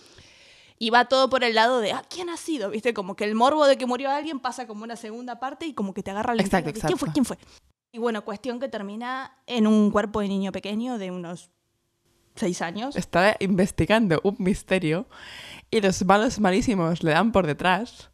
[0.78, 2.70] Y va todo por el lado de, ah, ¿quién ha sido?
[2.70, 2.94] ¿Viste?
[2.94, 5.94] Como que el morbo de que murió alguien pasa como una segunda parte y como
[5.94, 7.09] que te agarra la Exacto, de, ¿Quién fue?
[7.09, 7.12] exacto.
[7.12, 7.38] ¿Quién fue?
[7.92, 11.50] Y bueno, cuestión que termina en un cuerpo de niño pequeño de unos
[12.34, 12.96] seis años.
[12.96, 15.06] Estaba investigando un misterio
[15.70, 18.10] y los malos malísimos le dan por detrás,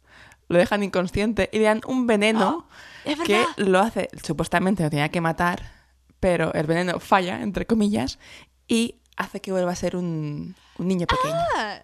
[0.47, 2.67] lo dejan inconsciente y le dan un veneno
[3.05, 5.61] Es que lo hace, supuestamente lo tenía que matar,
[6.19, 8.19] pero el veneno falla, entre comillas,
[8.67, 11.35] y hace que vuelva a ser un, un niño pequeño.
[11.55, 11.79] Ah,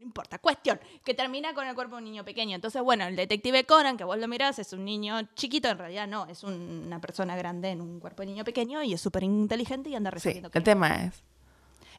[0.00, 0.38] no importa.
[0.38, 2.54] Cuestión, que termina con el cuerpo de un niño pequeño.
[2.54, 6.06] Entonces, bueno, el detective Conan, que vos lo mirás, es un niño chiquito, en realidad
[6.08, 9.22] no, es un- una persona grande en un cuerpo de niño pequeño y es súper
[9.24, 11.22] inteligente y anda Sí, resolviendo el tema es,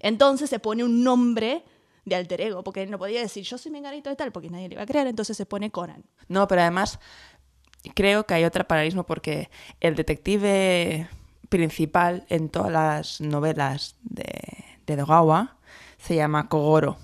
[0.03, 1.63] Entonces se pone un nombre
[2.05, 4.67] de alter ego, porque él no podía decir yo soy menganito de tal, porque nadie
[4.67, 6.03] le iba a creer, entonces se pone Conan.
[6.27, 6.99] No, pero además
[7.95, 11.09] creo que hay otro paralelismo porque el detective
[11.49, 14.25] principal en todas las novelas de,
[14.85, 15.55] de Dogawa
[15.97, 16.97] se llama Kogoro.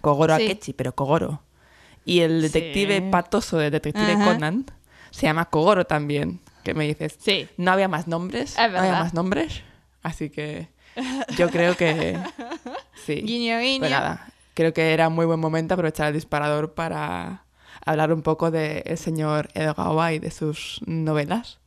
[0.00, 0.44] Kogoro Sí.
[0.44, 1.42] Akechi, pero Kogoro.
[2.04, 3.08] Y el detective Sí.
[3.10, 4.24] patoso de detective Ajá.
[4.32, 4.64] Conan
[5.10, 6.40] se llama Kogoro también.
[6.62, 7.48] Que me dices, Sí.
[7.56, 8.52] no había más nombres.
[8.52, 9.62] Es no había más nombres.
[10.02, 10.68] Así que
[11.36, 12.18] yo creo que
[13.06, 13.16] sí.
[13.22, 13.80] Guiño, guiño.
[13.80, 17.44] Pues nada, creo que era muy buen momento aprovechar el disparador para
[17.84, 21.58] hablar un poco del señor Edogawa y de sus novelas.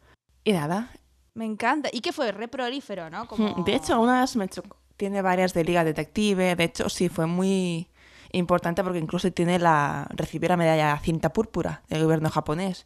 [0.44, 0.90] Y nada,
[1.36, 1.90] Me encanta.
[1.92, 2.32] ¿Y qué fue?
[2.32, 3.28] Re prolífero, ¿no?
[3.28, 3.64] Como...
[3.64, 4.62] de hecho, unas me cho-
[4.98, 6.56] tiene varias de Liga Detective.
[6.56, 7.88] De hecho, sí, fue muy
[8.32, 12.86] importante porque incluso tiene la recibió la medalla cinta púrpura del gobierno japonés,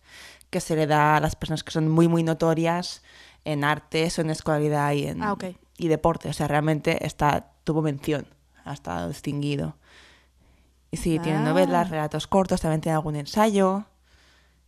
[0.49, 3.01] que se le da a las personas que son muy, muy notorias
[3.43, 5.45] en artes o en escolaridad y en Ah, ok.
[5.77, 6.29] Y deporte.
[6.29, 8.27] O sea, realmente está, tuvo mención,
[8.65, 9.77] ha estado distinguido.
[10.91, 11.43] Y sí, tiene Ah.
[11.43, 13.85] novelas, relatos cortos, también tiene algún ensayo.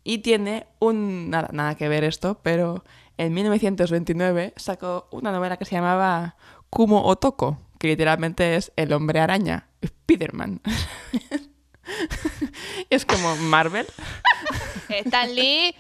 [0.03, 1.29] Y tiene un...
[1.29, 2.83] Nada, nada que ver esto, pero
[3.17, 6.35] en 1929 sacó una novela que se llamaba
[6.69, 10.61] Kumo Otoko, que literalmente es El hombre araña, Spiderman.
[12.89, 13.87] es como Marvel.
[14.89, 15.75] Stan Lee.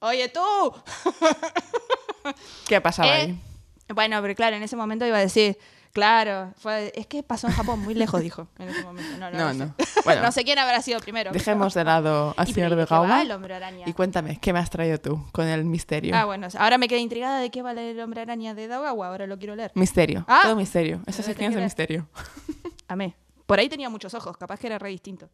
[0.00, 0.40] Oye, tú.
[2.68, 3.40] ¿Qué pasaba Eh, ahí?
[3.88, 5.58] Bueno, pero claro, en ese momento iba a decir,
[5.92, 9.18] claro, fue, es que pasó en Japón muy lejos, dijo, en ese momento.
[9.18, 9.74] No, no, No, no.
[10.04, 11.30] Bueno, no sé quién habrá sido primero.
[11.30, 13.42] dejemos de lado al señor de ¿de qué va Gawa.
[13.86, 16.16] Y cuéntame, ¿qué me has traído tú con el misterio?
[16.16, 19.26] Ah, bueno, ahora me quedé intrigada de qué vale el hombre araña de Dagawa, ahora
[19.26, 19.70] lo quiero leer.
[19.74, 20.40] Misterio, Ah.
[20.44, 21.02] todo misterio.
[21.06, 22.08] Esa sección es de misterio.
[22.88, 23.14] Amé.
[23.46, 25.28] Por ahí tenía muchos ojos, capaz que era re distinto.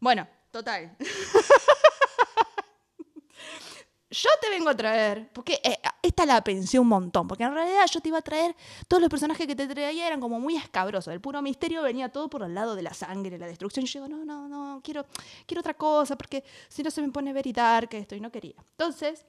[0.00, 0.96] Bueno, total.
[4.12, 7.86] Yo te vengo a traer, porque eh, esta la pensé un montón, porque en realidad
[7.90, 8.54] yo te iba a traer,
[8.86, 12.28] todos los personajes que te traía eran como muy escabrosos, el puro misterio venía todo
[12.28, 15.06] por el lado de la sangre, la destrucción, y yo digo, no, no, no, quiero,
[15.46, 18.54] quiero otra cosa, porque si no se me pone very dark esto, y no quería.
[18.72, 19.24] Entonces,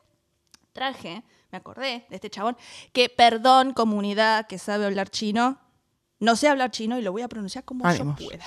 [0.73, 2.57] traje, me acordé de este chabón,
[2.91, 5.59] que perdón comunidad que sabe hablar chino,
[6.19, 8.19] no sé hablar chino y lo voy a pronunciar como Ánimos.
[8.19, 8.43] yo pueda.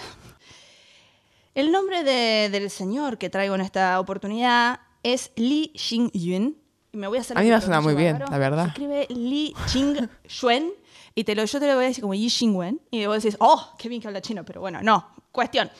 [1.54, 4.80] El nombre de- del señor que traigo en esta oportunidad
[5.12, 6.56] es Li Xingyun.
[6.92, 8.64] Y me voy a hacer A mí me suena muy bien, la verdad.
[8.64, 10.72] Se escribe Li Xingyun
[11.14, 12.80] y te lo, yo te lo voy a decir como Yi Xingwen.
[12.90, 15.14] Y vos decís, oh, qué bien que habla chino, pero bueno, no.
[15.30, 15.70] Cuestión.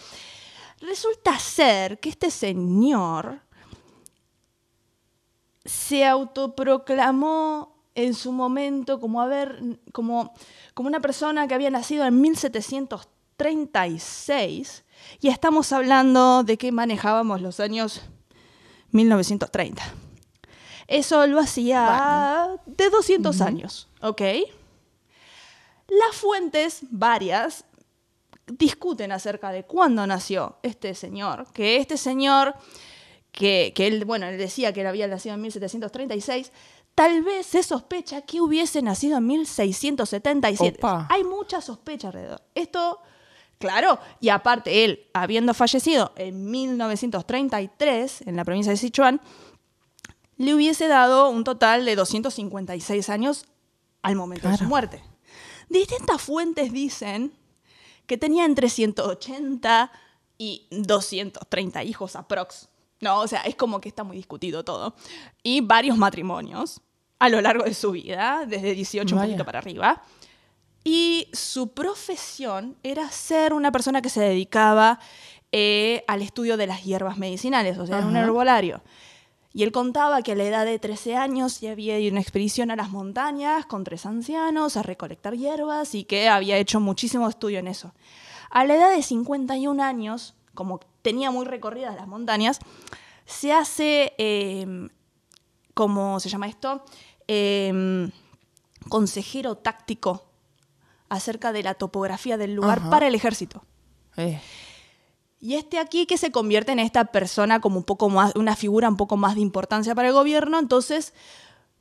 [0.81, 3.41] Resulta ser que este señor
[5.65, 10.33] se autoproclamó en su momento como haber como,
[10.75, 14.85] como una persona que había nacido en 1736
[15.21, 18.03] y estamos hablando de que manejábamos los años
[18.92, 19.83] 1930.
[20.87, 24.22] Eso lo hacía de 200 años, ¿ok?
[25.88, 27.64] Las fuentes, varias,
[28.46, 32.55] discuten acerca de cuándo nació este señor, que este señor,
[33.33, 36.53] que, que él, bueno, él decía que él había nacido en 1736,
[36.94, 40.79] tal vez se sospecha que hubiese nacido en 1677.
[40.79, 41.07] Opa.
[41.11, 42.42] Hay mucha sospecha alrededor.
[42.55, 43.01] Esto,
[43.59, 49.21] claro, y aparte él, habiendo fallecido en 1933 en la provincia de Sichuan,
[50.37, 53.47] le hubiese dado un total de 256 años
[54.03, 54.69] al momento de su Claro.
[54.69, 55.03] muerte.
[55.69, 57.33] Distintas fuentes dicen
[58.07, 59.90] que tenía entre 180
[60.38, 62.69] y 230 hijos aprox.
[63.01, 64.95] No, o sea, es como que está muy discutido todo.
[65.42, 66.81] Y varios matrimonios.
[67.19, 69.31] a lo largo de su vida, desde 18 un Vaya.
[69.33, 70.03] poquito para arriba.
[70.87, 75.01] Y su profesión era ser una persona que se dedicaba
[75.51, 78.83] eh, al estudio de las hierbas medicinales, o sea, era un herbolario.
[79.53, 82.20] Y él contaba que a la edad de 13 años ya había ido a una
[82.20, 87.29] expedición a las montañas con tres ancianos a recolectar hierbas y que había hecho muchísimo
[87.29, 87.92] estudio en eso.
[88.51, 92.61] A la edad de 51 años, como tenía muy recorridas las montañas,
[93.25, 94.88] se hace, eh,
[95.75, 96.85] ¿cómo se llama esto?
[97.27, 98.09] Eh,
[98.88, 100.27] consejero táctico
[101.09, 102.90] acerca de la topografía del lugar Ajá.
[102.90, 103.64] para el ejército.
[104.16, 104.40] Eh,
[105.38, 108.88] Y este aquí que se convierte en esta persona como un poco más, una figura
[108.88, 111.12] un poco más de importancia para el gobierno, entonces,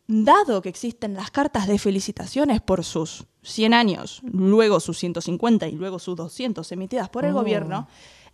[0.08, 5.72] dado que existen las cartas de felicitaciones por sus 100 años, luego sus 150 y
[5.72, 7.36] luego sus 200 emitidas por el Oh.
[7.40, 7.88] gobierno,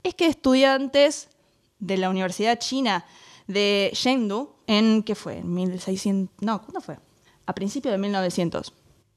[0.03, 1.29] es que estudiantes
[1.79, 3.05] de la Universidad China
[3.47, 5.37] de Chengdu, en, ¿qué fue?
[5.37, 6.97] En 1600, no, ¿cuándo fue?
[7.45, 8.73] A principios de 1900.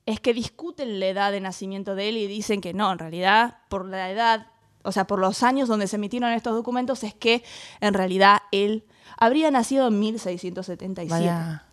[0.07, 3.59] Es que discuten la edad de nacimiento de él y dicen que no, en realidad,
[3.69, 4.49] por la edad,
[4.83, 7.43] o sea, por los años donde se emitieron estos documentos, es que
[7.81, 8.85] en realidad él
[9.17, 11.65] habría nacido en 1677 vaya.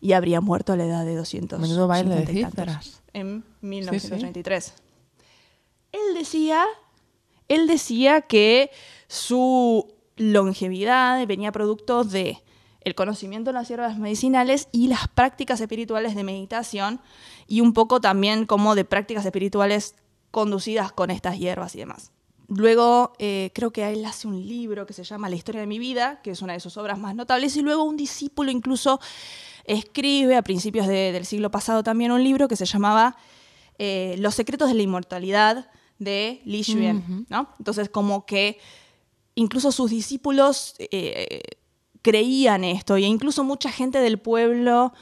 [0.00, 1.60] y habría muerto a la edad de 200.
[1.60, 3.02] Menudo baile de 50 y tantos, cifras.
[3.14, 4.74] En 1933.
[5.92, 6.64] Él decía,
[7.48, 8.70] él decía que
[9.08, 12.41] su longevidad venía producto de
[12.84, 17.00] el conocimiento de las hierbas medicinales y las prácticas espirituales de meditación
[17.46, 19.94] y un poco también como de prácticas espirituales
[20.30, 22.10] conducidas con estas hierbas y demás.
[22.48, 25.78] Luego, eh, creo que él hace un libro que se llama La historia de mi
[25.78, 29.00] vida, que es una de sus obras más notables, y luego un discípulo incluso
[29.64, 33.16] escribe a principios de- del siglo pasado también un libro que se llamaba
[33.78, 37.48] eh, Los secretos de la inmortalidad de Li Xuan, ¿no?
[37.58, 38.58] Entonces, como que
[39.34, 41.40] incluso sus discípulos eh,
[42.02, 44.92] creían esto, e incluso mucha gente del pueblo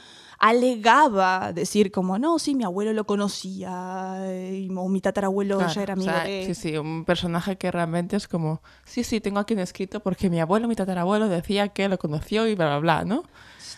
[0.41, 5.83] alegaba decir como, no, sí, mi abuelo lo conocía, eh, o mi tatarabuelo Claro, ya
[5.83, 6.45] era o amigo sea, de...
[6.47, 10.31] Sí, sí, un personaje que realmente es como, sí, sí, tengo aquí un escrito porque
[10.31, 13.23] mi abuelo, mi tatarabuelo decía que lo conoció y bla, bla, bla, ¿no?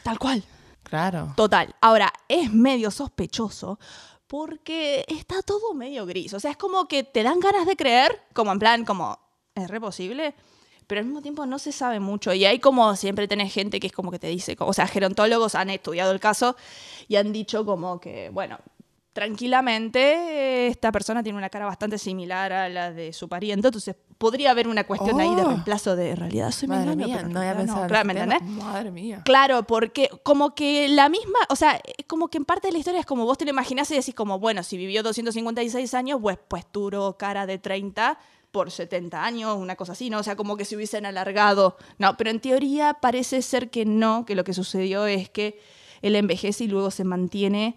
[0.03, 0.43] Tal cual.
[0.83, 1.33] Claro.
[1.35, 1.75] Total.
[1.81, 3.77] Ahora, es medio sospechoso
[4.27, 6.33] porque está todo medio gris.
[6.33, 9.19] O sea, es como que te dan ganas de creer, como en plan, como,
[9.53, 10.33] es re posible,
[10.87, 12.33] pero al mismo tiempo no se sabe mucho.
[12.33, 15.55] Y hay como siempre tenés gente que es como que te dice, o sea, gerontólogos
[15.55, 16.55] han estudiado el caso
[17.07, 18.57] y han dicho como que, bueno,
[19.13, 23.95] tranquilamente eh, esta persona tiene una cara bastante similar a la de su pariente, entonces
[24.17, 25.49] podría haber una cuestión ahí de Oh.
[25.49, 28.41] reemplazo de realidad soy Madre engaño, mía, pero no había pensado en Claro, ¿me entendés?
[28.43, 29.21] Madre mía.
[29.23, 32.99] Claro, porque como que la misma, o sea, como que en parte de la historia
[32.99, 36.37] es como vos te lo imaginás y decís como, bueno, si vivió 256 años, pues,
[36.47, 38.17] pues duró cara de 30
[38.53, 40.19] por 70 años, una cosa así, ¿no?
[40.19, 41.75] O sea, como que se hubiesen alargado.
[41.97, 45.59] No, pero en teoría parece ser que no, que lo que sucedió es que
[46.03, 47.75] él envejece y luego se mantiene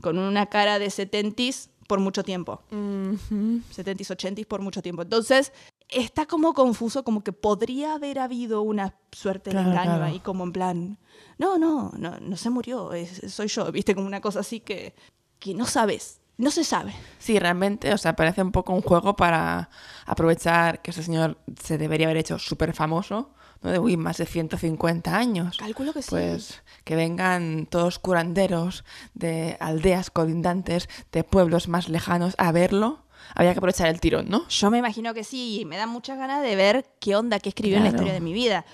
[0.00, 2.62] con una cara de 70s por mucho tiempo.
[2.70, 3.60] Ujú.
[3.74, 5.02] 70s, 80s por mucho tiempo.
[5.02, 5.52] Entonces,
[5.88, 10.04] está como confuso, como que podría haber habido una suerte Claro, de engaño claro.
[10.04, 10.98] ahí, como en plan,
[11.38, 14.94] no, no, no, no se murió, es- soy yo, viste, como una cosa así que,
[15.40, 16.94] que no sabes, no se sabe.
[17.18, 19.70] Sí, realmente, o sea, parece un poco un juego para
[20.04, 23.30] aprovechar que ese señor se debería haber hecho súper famoso,
[23.62, 23.70] ¿no?
[23.70, 25.56] De, uy, más de 150 años.
[25.56, 26.10] Calculo que sí.
[26.10, 33.06] Pues que vengan todos curanderos de aldeas colindantes, de pueblos más lejanos a verlo.
[33.34, 34.46] Había que aprovechar el tirón, ¿no?
[34.48, 37.48] Yo me imagino que sí, y me da muchas ganas de ver qué onda, qué
[37.48, 38.64] escribió en la historia de mi vida.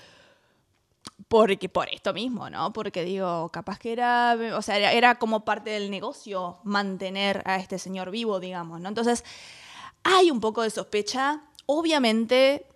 [1.33, 2.71] Porque por esto mismo, ¿no?
[2.73, 7.55] Porque digo, capaz que era, o sea, era, era como parte del negocio mantener a
[7.55, 8.87] este señor vivo, digamos, ¿no?
[8.87, 9.23] Entonces,
[10.03, 11.41] hay un poco de sospecha.
[11.65, 12.67] Obviamente,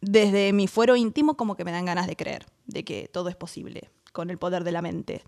[0.00, 3.34] desde mi fuero íntimo, como que me dan ganas de creer de que todo es
[3.34, 5.24] posible con el poder de la mente.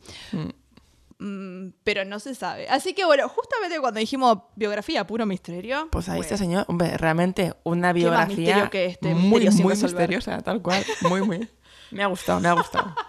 [1.19, 2.69] Mm, pero no se sabe.
[2.69, 5.89] Así que bueno, justamente cuando dijimos biografía puro misterio.
[5.91, 9.13] Pues ahí este bueno, señor, hombre, realmente una ¿Qué más biografía misterio que este?
[9.13, 10.85] muy, Misterio muy misteriosa, tal cual.
[11.09, 11.49] Muy, muy.
[11.93, 12.95] Me ha gustado, me ha gustado.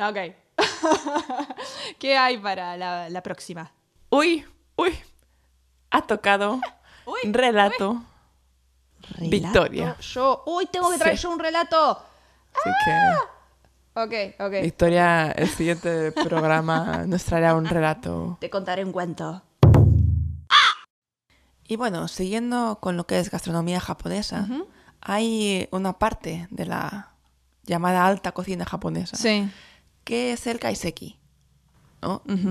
[0.00, 0.16] Ok.
[1.98, 3.72] ¿Qué hay para la, la próxima?
[4.10, 4.96] Uy, uy.
[5.90, 6.60] Ha tocado
[7.04, 8.00] Uy, relato.
[9.18, 9.96] Victoria.
[9.98, 11.24] Yo, uy, tengo que traer Sí.
[11.24, 12.00] yo un relato.
[12.54, 12.70] Así
[13.94, 14.52] Ok, que, ok.
[14.62, 18.36] Victoria, el siguiente programa nos traerá un relato.
[18.40, 19.42] Te contaré un cuento.
[21.66, 24.46] Y bueno, siguiendo con lo que es gastronomía japonesa,
[25.00, 27.12] hay una parte de la
[27.64, 29.50] llamada alta cocina japonesa Sí.
[30.04, 31.18] que es el kaiseki.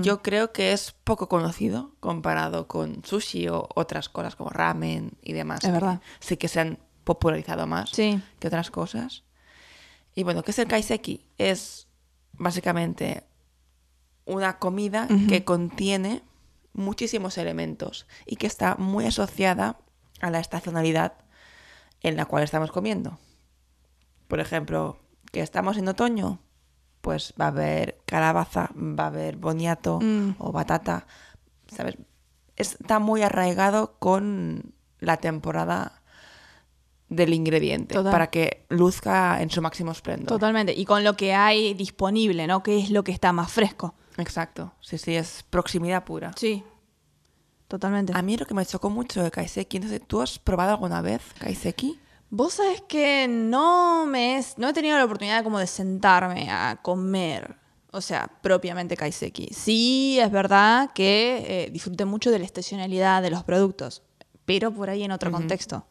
[0.02, 5.32] Yo creo que es poco conocido comparado con sushi o otras cosas como ramen y
[5.32, 5.64] demás.
[5.64, 6.02] Es verdad.
[6.20, 8.20] Sí que se han popularizado más Sí.
[8.38, 9.24] que otras cosas.
[10.14, 11.24] Y bueno, ¿qué es el kaiseki?
[11.38, 11.88] Es
[12.32, 13.24] básicamente
[14.26, 16.22] una comida que contiene
[16.74, 19.78] muchísimos elementos y que está muy asociada
[20.20, 21.14] a la estacionalidad
[22.02, 23.18] en la cual estamos comiendo.
[24.28, 24.98] Por ejemplo,
[25.32, 26.38] que estamos en otoño,
[27.00, 30.34] pues va a haber calabaza, va a haber boniato Mm.
[30.38, 31.06] o batata,
[31.74, 31.96] ¿sabes?
[32.56, 36.02] Está muy arraigado con la temporada
[37.08, 38.12] del ingrediente Total.
[38.12, 40.26] para que luzca en su máximo esplendor.
[40.28, 40.74] Totalmente.
[40.74, 42.62] Y con lo que hay disponible, ¿no?
[42.62, 43.94] Que es lo que está más fresco.
[44.18, 44.74] Exacto.
[44.80, 46.32] Sí, sí, es proximidad pura.
[46.36, 46.64] Sí.
[47.68, 48.14] Totalmente.
[48.16, 51.02] A mí lo que me chocó mucho de kaiseki, no sé, ¿tú has probado alguna
[51.02, 52.00] vez kaiseki?
[52.30, 56.78] Vos sabés que no me es, no he tenido la oportunidad como de sentarme a
[56.82, 57.56] comer,
[57.90, 59.48] o sea, propiamente kaiseki.
[59.52, 64.02] Sí, es verdad que eh, disfruté mucho de la estacionalidad de los productos,
[64.46, 65.86] pero por ahí en otro contexto.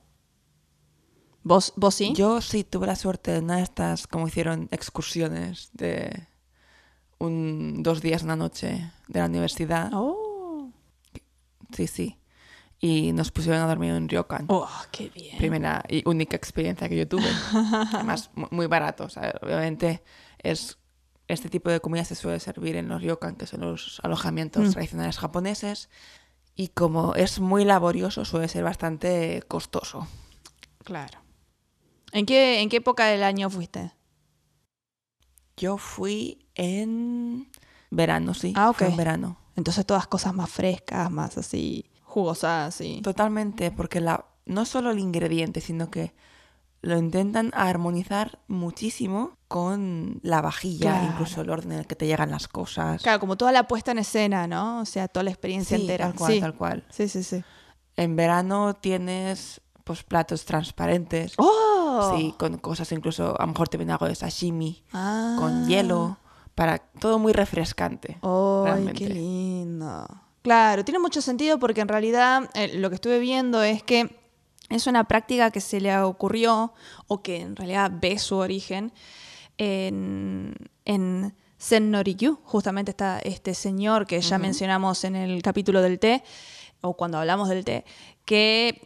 [1.44, 2.12] ¿Vos, ¿Vos sí?
[2.14, 6.28] Yo sí tuve la suerte de una de estas, como hicieron excursiones de
[7.20, 9.92] un, dos días, una noche de la universidad.
[9.94, 10.27] Oh.
[11.74, 12.18] Sí, sí.
[12.80, 14.46] Y nos pusieron a dormir en ryokan.
[14.50, 15.38] Oh, qué bien.
[15.38, 17.24] Primera y única experiencia que yo tuve.
[17.94, 19.06] Además, mu- muy barato.
[19.06, 20.04] o sea, obviamente,
[20.40, 20.78] es,
[21.28, 24.72] este tipo de comida se suele servir en los ryokan, que son los alojamientos Mm.
[24.74, 25.90] tradicionales japoneses.
[26.56, 30.08] Y como es muy laborioso, suele ser bastante costoso.
[30.84, 31.20] Claro.
[32.12, 33.92] ¿En qué, ¿En qué época del año fuiste?
[35.58, 37.50] Yo fui en
[37.90, 38.54] verano, sí.
[38.56, 38.78] Ah, ok.
[38.78, 39.38] fue en verano.
[39.58, 43.02] Entonces todas cosas más frescas, más así, jugosas, sí.
[43.04, 46.14] Totalmente, porque la, no solo el ingrediente, sino que
[46.82, 51.08] lo intentan armonizar muchísimo con la vajilla, Claro.
[51.12, 53.02] incluso el orden en el que te llegan las cosas.
[53.02, 54.80] Claro, como toda la puesta en escena, ¿no?
[54.82, 56.06] O sea, toda la experiencia Sí, entera.
[56.06, 56.40] tal cual, sí.
[56.40, 56.86] tal cual.
[56.92, 57.44] sí, sí, sí.
[57.98, 62.14] En verano tienes pues platos transparentes, ¡Oh!
[62.16, 65.36] sí, con cosas incluso, a lo mejor te viene algo de sashimi, Ah.
[65.40, 66.18] con hielo,
[66.58, 68.18] para todo muy refrescante.
[68.24, 68.94] ¡Ay, realmente.
[69.06, 70.08] qué lindo!
[70.42, 74.18] Claro, tiene mucho sentido porque en realidad eh, lo que estuve viendo es que
[74.70, 76.74] es una práctica que se le ocurrió
[77.06, 78.92] o que en realidad ve su origen
[79.60, 82.40] en, en Zen no Rikyu.
[82.44, 86.24] Justamente está este señor que ya mencionamos en el capítulo del té,
[86.82, 87.86] o cuando hablamos del té,
[88.26, 88.82] que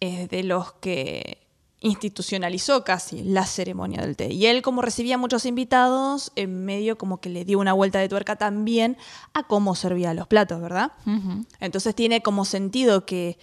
[0.00, 1.45] es de los que
[1.80, 4.32] institucionalizó casi la ceremonia del té.
[4.32, 8.08] Y él, como recibía muchos invitados, en medio como que le dio una vuelta de
[8.08, 8.96] tuerca también
[9.34, 10.92] a cómo servía los platos, ¿verdad?
[11.60, 13.38] Entonces tiene como sentido que,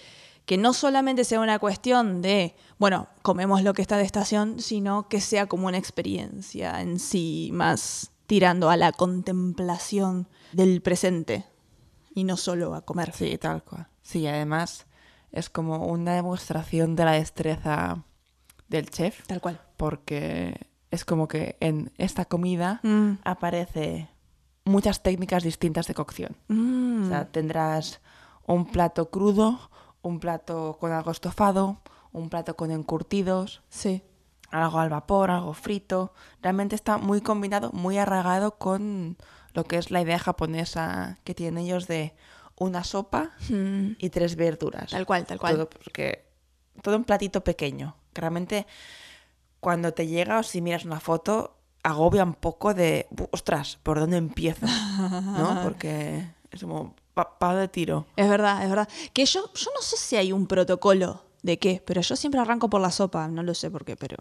[0.46, 5.08] que no solamente sea una cuestión de, bueno, comemos lo que está de estación, sino
[5.08, 11.46] que sea como una experiencia en sí, más tirando a la contemplación del presente
[12.16, 13.14] y no solo a comer.
[13.14, 13.88] Sí, tal cual.
[14.02, 14.88] Sí, además
[15.32, 18.04] es como una demostración de la destreza
[18.68, 19.60] del chef, Tal cual.
[19.78, 23.14] porque es como que en esta comida Mm.
[23.24, 24.10] aparece
[24.66, 26.36] muchas técnicas distintas de cocción.
[26.48, 27.04] Mm.
[27.06, 28.02] O sea, tendrás
[28.46, 29.70] un plato crudo,
[30.02, 34.04] un plato con algo estofado, un plato con encurtidos, Sí.
[34.52, 36.14] algo al vapor, algo frito.
[36.42, 39.18] Realmente está muy combinado, muy arraigado con
[39.54, 42.14] lo que es la idea japonesa que tienen ellos de
[42.56, 43.94] una sopa Mm.
[43.98, 44.92] y tres verduras.
[44.92, 45.56] Tal cual, tal cual.
[45.56, 46.26] Todo, porque,
[46.82, 47.96] todo un platito pequeño.
[48.14, 48.66] Que Realmente,
[49.60, 54.00] cuando te llega o si miras una foto, agobia un poco de, "Bu- ostras, ¿por
[54.00, 54.66] dónde empiezo?
[54.66, 55.60] ¿No?
[55.64, 58.06] Porque es como, pa, pa de tiro.
[58.16, 58.88] Es verdad, es verdad.
[59.14, 62.70] Que yo, yo no sé si hay un protocolo de qué, pero yo siempre arranco
[62.70, 64.18] por la sopa, no lo sé por qué, pero...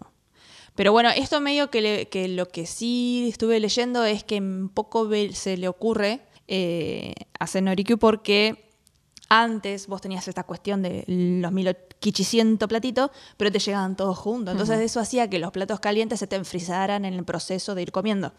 [0.75, 4.69] Pero bueno, esto medio que, le- que lo que sí estuve leyendo es que un
[4.73, 8.72] poco se le ocurre eh, hacer Norikyu porque
[9.33, 14.51] antes vos tenías esta cuestión de los 1800 platitos, pero te llegaban todos juntos.
[14.51, 17.91] Entonces eso hacía que los platos calientes se te enfriaran en el proceso de ir
[17.91, 18.33] comiendo.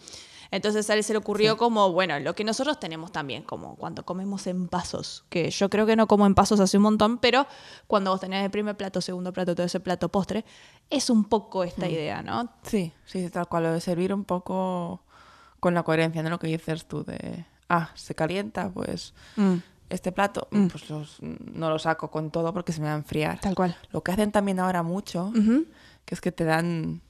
[0.52, 4.04] Entonces a él se le ocurrió como, bueno, lo que nosotros tenemos también, como cuando
[4.04, 7.49] comemos en pasos, que yo creo que no como en pasos hace un montón, pero
[7.88, 10.45] cuando vos tenés el primer plato, segundo plato, todo ese plato postre,
[10.90, 12.53] es un poco esta idea, ¿no?
[12.62, 13.64] Sí, sí, tal cual.
[13.64, 15.03] Lo de servir un poco
[15.59, 16.30] con la coherencia, ¿no?
[16.30, 19.57] Lo que dices tú de, ah, se calienta, pues Mm,
[19.95, 23.40] este plato, pues los- no lo saco con todo porque se me va a enfriar.
[23.40, 23.76] tal cual.
[23.90, 25.32] Lo que hacen también ahora mucho,
[26.05, 27.01] que es que te dan,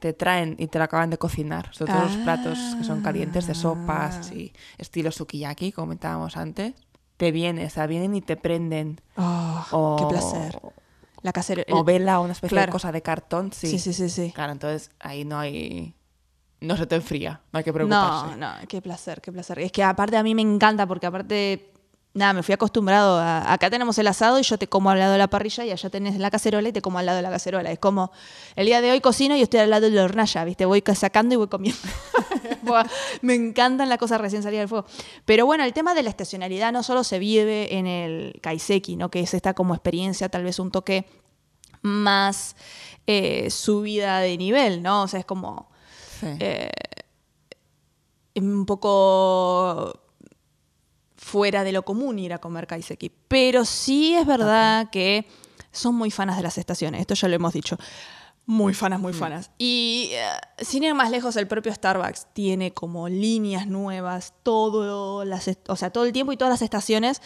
[0.00, 1.74] te traen y te lo acaban de cocinar.
[1.74, 6.74] Sobre todo los platos que son calientes de sopas, así, estilo sukiyaki, como comentábamos antes.
[7.16, 9.00] Te vienen, o sea, vienen y te prenden.
[9.16, 10.58] Oh, O, qué placer.
[11.22, 11.62] La casera.
[11.70, 12.66] O vela, una especie claro.
[12.66, 13.68] de cosa de cartón, sí.
[13.68, 14.32] Sí, sí, sí, sí.
[14.34, 15.94] Claro, entonces ahí no hay...
[16.60, 18.36] No se te enfría, no hay que preocuparse.
[18.36, 19.58] No, no, qué placer, qué placer.
[19.58, 21.72] Es que aparte a mí me encanta porque aparte,
[22.14, 23.52] nada, me fui acostumbrado a...
[23.52, 25.90] Acá tenemos el asado y yo te como al lado de la parrilla y allá
[25.90, 27.70] tenés la cacerola y te como al lado de la cacerola.
[27.72, 28.12] Es como,
[28.56, 30.64] el día de hoy cocino y estoy al lado de la hornalla, ¿viste?
[30.64, 31.80] Voy sacando y voy comiendo.
[33.22, 34.86] Me encantan las cosas recién salidas del fuego.
[35.24, 39.10] Pero bueno, el tema de la estacionalidad no solo se vive en el kaiseki, ¿no?
[39.10, 41.06] que es esta como experiencia, tal vez un toque
[41.82, 42.56] más
[43.06, 45.02] eh, subida de nivel, ¿no?
[45.02, 45.68] O sea, es como
[46.20, 46.28] Sí.
[46.38, 46.70] eh,
[48.36, 50.03] un poco
[51.24, 53.10] fuera de lo común ir a comer kaiseki.
[53.28, 55.26] Pero sí es verdad que
[55.72, 57.78] son muy fanas de las estaciones, esto ya lo hemos dicho.
[58.46, 59.50] Muy fanas, muy fanas.
[59.56, 60.22] Y eh,
[60.58, 65.88] sin ir más lejos, el propio Starbucks tiene como líneas nuevas, todo, las, o sea,
[65.88, 67.22] todo el tiempo y todas las estaciones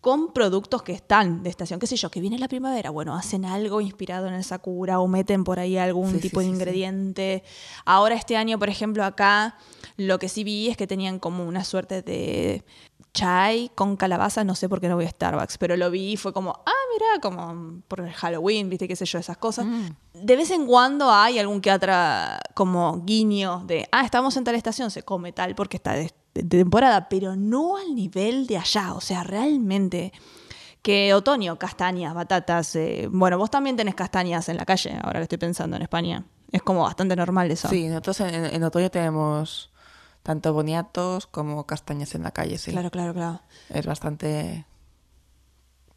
[0.00, 1.78] con productos que están de estación.
[1.78, 2.08] ¿Qué sé yo?
[2.10, 2.88] Que viene la primavera.
[2.88, 6.46] Bueno, hacen algo inspirado en el Sakura o meten por ahí algún Sí, tipo sí,
[6.46, 6.56] de sí.
[6.56, 7.42] ingrediente.
[7.84, 9.58] Ahora este año, por ejemplo, acá
[9.98, 12.64] lo que sí vi es que tenían como una suerte de
[13.18, 14.44] chai con calabaza.
[14.44, 16.82] No sé por qué no voy a Starbucks, pero lo vi y fue como, ah,
[16.92, 19.66] mira, como por el Halloween, viste, qué sé yo, esas cosas.
[20.14, 24.54] De vez en cuando hay algún que otra como guiño de, ah, estamos en tal
[24.54, 28.94] estación, se come tal porque está de, de temporada, pero no al nivel de allá.
[28.94, 30.12] O sea, realmente
[30.82, 32.76] que otoño, castañas, batatas.
[32.76, 36.24] eh, bueno, vos también tenés castañas en la calle, ahora que estoy pensando en España.
[36.52, 37.68] Es como bastante normal eso.
[37.68, 39.70] Sí, nosotros en, en otoño tenemos
[40.28, 42.70] tanto boniatos como castañas en la calle, sí.
[42.70, 43.40] Claro, claro, claro.
[43.70, 44.66] Es bastante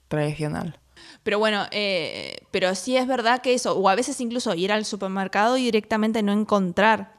[0.07, 0.79] tradicional.
[1.23, 4.85] Pero bueno, eh, pero sí es verdad que eso, o a veces incluso ir al
[4.85, 7.11] supermercado y directamente no encontrar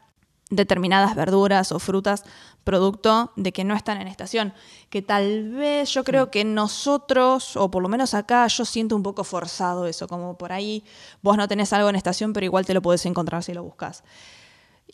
[0.49, 2.25] determinadas verduras o frutas
[2.65, 4.55] producto de que no están en estación.
[4.89, 9.03] Que tal vez yo creo que nosotros, o por lo menos acá, yo siento un
[9.03, 10.83] poco forzado eso, como por ahí
[11.21, 14.03] vos no tenés algo en estación, pero igual te lo podés encontrar si lo buscas.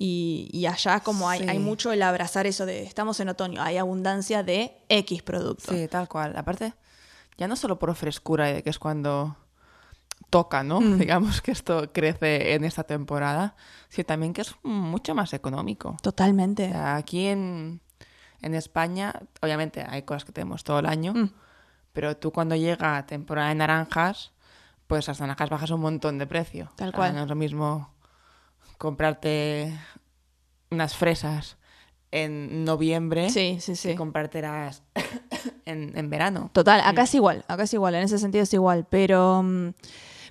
[0.01, 1.49] Y, y allá como hay, Sí.
[1.49, 5.72] hay mucho el abrazar eso de estamos en otoño, hay abundancia de X producto.
[5.74, 6.36] Sí, tal cual.
[6.36, 6.72] Aparte,
[7.36, 9.36] ya no solo por frescura, eh, que es cuando
[10.30, 10.80] toca, ¿no?
[10.80, 10.99] Mm.
[10.99, 13.57] Digamos que esto crece en esta temporada,
[13.88, 15.90] sino también que es mucho más económico.
[15.90, 16.68] O Totalmente.
[16.70, 17.80] sea, aquí en,
[18.40, 21.32] en España, obviamente hay cosas que tenemos todo el año, Mm.
[21.92, 24.30] pero tú cuando llega temporada de naranjas,
[24.86, 26.70] pues las naranjas bajas un montón de precio.
[26.76, 27.14] Tal O sea, cual.
[27.16, 27.90] no es lo mismo
[28.79, 29.79] comprarte
[30.70, 31.57] unas fresas
[32.11, 33.95] en noviembre Sí, sí, sí.
[33.95, 34.83] comprártelas
[35.66, 36.51] en, en verano.
[36.53, 39.68] Total, acá es igual, acá es igual, en ese sentido es igual, pero, mm,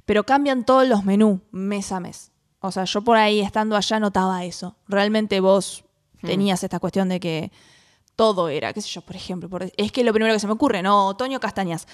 [0.05, 2.31] pero cambian todos los menús mes a mes.
[2.59, 4.75] O sea, yo por ahí estando allá notaba eso.
[4.87, 5.83] Realmente vos
[6.21, 7.51] tenías esta cuestión de que
[8.15, 10.53] todo era, qué sé yo, por ejemplo, por- es que lo primero que se me
[10.53, 11.05] ocurre, ¿no?
[11.07, 11.87] Otoño, castañas.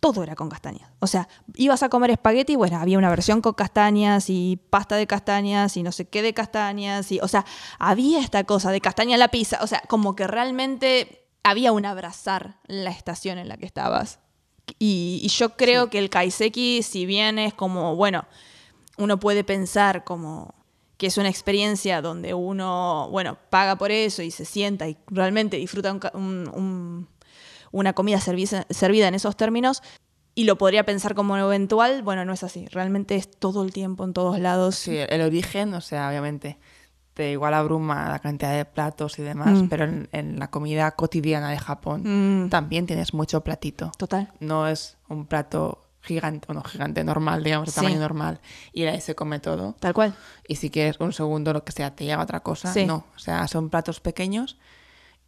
[0.00, 0.90] Todo era con castañas.
[1.00, 5.06] O sea, ibas a comer espagueti, bueno, había una versión con castañas y pasta de
[5.06, 7.10] castañas y no sé qué de castañas.
[7.10, 7.44] Y, o sea,
[7.78, 9.58] había esta cosa de castaña en la pizza.
[9.62, 14.18] O sea, como que realmente había un abrazar la estación en la que estabas.
[14.78, 18.26] Y, y yo creo que el kaiseki, si bien es como, bueno,
[18.98, 20.54] uno puede pensar como
[20.98, 25.56] que es una experiencia donde uno, bueno, paga por eso y se sienta y realmente
[25.58, 27.08] disfruta un- un-
[27.72, 29.82] una comida servida en esos términos,
[30.34, 32.66] y lo podría pensar como eventual, bueno, no es así.
[32.66, 34.74] Realmente es todo el tiempo, en todos lados.
[34.74, 36.58] Sí, el origen, o sea, obviamente
[37.14, 39.68] te igual abruma la cantidad de platos y demás, Mm.
[39.68, 42.02] pero en, en la comida cotidiana de Japón
[42.44, 43.90] Mm, también tienes mucho platito.
[43.96, 44.30] total.
[44.38, 47.76] No es un plato gigante, bueno, gigante normal, digamos, de Sí.
[47.80, 48.40] tamaño normal,
[48.74, 49.74] y ahí se come todo.
[49.80, 50.14] Tal cual.
[50.46, 52.70] Y si quieres un segundo, lo que sea, te llega otra cosa.
[52.74, 52.84] Sí.
[52.84, 54.58] No, o sea, son platos pequeños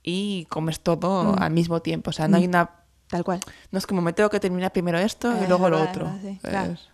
[0.08, 1.42] y comes todo Mm.
[1.42, 2.10] al mismo tiempo.
[2.10, 2.70] O sea, no hay una...
[3.08, 3.40] Tal cual.
[3.70, 6.06] No es como me tengo que terminar primero esto y Es luego lo verdad, otro.
[6.06, 6.72] es verdad, sí, claro.
[6.72, 6.88] Es-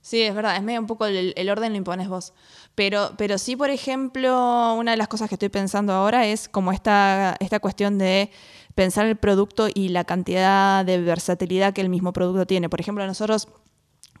[0.00, 2.32] Sí, es verdad, es medio un poco el, el orden lo impones vos.
[2.74, 6.72] Pero, pero sí, por ejemplo, una de las cosas que estoy pensando ahora es como
[6.72, 8.30] esta, esta cuestión de
[8.74, 12.70] pensar el producto y la cantidad de versatilidad que el mismo producto tiene.
[12.70, 13.48] Por ejemplo, nosotros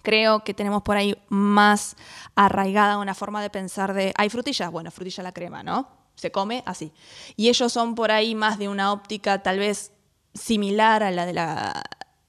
[0.02, 1.96] creo que tenemos por ahí más
[2.34, 5.88] arraigada una forma de pensar de, hay frutillas, bueno, frutilla a la crema, ¿no?
[6.18, 6.92] Se come así.
[7.36, 9.92] Y ellos son por ahí más de una óptica tal vez
[10.34, 11.82] similar a la de la-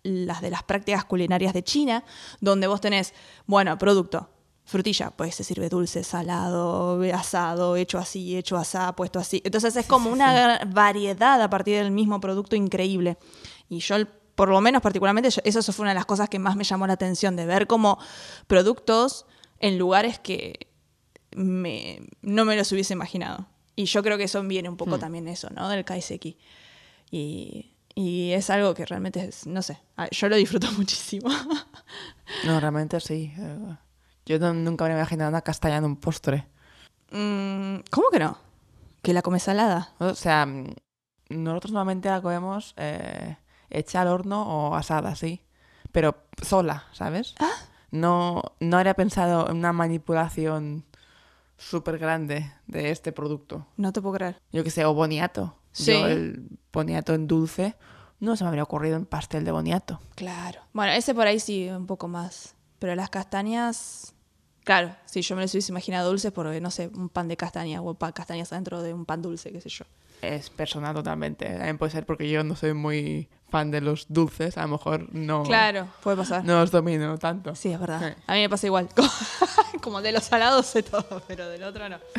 [0.04, 2.04] las de las prácticas culinarias de China,
[2.40, 3.14] donde vos tenés,
[3.48, 4.30] bueno, producto,
[4.64, 9.42] frutilla, pues se sirve dulce, salado, asado, hecho así, hecho asá, puesto así.
[9.44, 13.18] Entonces es como una variedad a partir del mismo producto increíble.
[13.68, 13.96] Y yo,
[14.36, 16.94] por lo menos particularmente, eso fue una de las cosas que más me llamó la
[16.94, 17.98] atención, de ver como
[18.48, 19.26] productos
[19.60, 20.68] en lugares que
[21.36, 23.48] me- no me los hubiese imaginado.
[23.80, 25.70] Y yo creo que eso viene un poco también eso, ¿no?
[25.70, 26.38] Del kaiseki.
[27.12, 31.30] Y, y es algo que realmente es, no sé, ah, yo lo disfruto muchísimo.
[32.46, 33.34] No, realmente sí.
[33.38, 33.76] Eh,
[34.26, 36.46] Yo no- nunca me imaginado una castaña en un postre.
[37.12, 38.38] Mm, ¿Cómo que no?
[39.02, 39.94] ¿Que la comes salada?
[40.00, 40.74] O sea, mm,
[41.30, 43.38] nosotros normalmente la comemos eh,
[43.70, 45.42] hecha al horno o asada, sí.
[45.94, 47.34] Pero sola, ¿sabes?
[47.40, 47.50] Ah.
[47.92, 50.84] No, no habría pensado en una manipulación
[51.60, 53.68] súper grande de este producto.
[53.78, 54.42] No te puedo creer.
[54.52, 55.56] Yo que sé, o boniato.
[55.72, 55.92] Sí.
[55.92, 57.76] Yo el boniato en dulce
[58.20, 60.00] no se me habría ocurrido en pastel de boniato.
[60.16, 60.62] Claro.
[60.74, 62.56] Bueno, ese por ahí sí, un poco más.
[62.80, 64.14] Pero las castañas.
[64.64, 67.82] Claro, sí, yo me las hubiese imaginado dulces porque, no sé, un pan de castaña
[67.82, 69.86] o pan castañas adentro de un pan dulce, qué sé yo.
[70.22, 71.46] Es personal totalmente.
[71.46, 74.58] También puede ser porque yo no soy muy fan de los dulces.
[74.58, 76.44] A lo mejor no, Claro, puede pasar.
[76.46, 77.56] no los domino tanto.
[77.56, 78.14] Sí, es verdad.
[78.16, 78.22] Sí.
[78.28, 78.90] A mí me pasa igual.
[79.82, 81.98] Como de los salados sé todo, pero del otro no.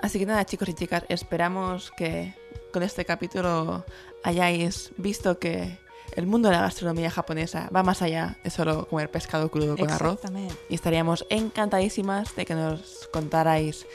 [0.00, 2.34] Así que nada, chicos y chicas, esperamos que
[2.72, 3.84] con este capítulo
[4.22, 5.78] hayáis visto que
[6.14, 9.90] el mundo de la gastronomía japonesa va más allá de solo comer pescado crudo con
[9.90, 10.20] arroz.
[10.68, 13.86] Y estaríamos encantadísimas de que nos contarais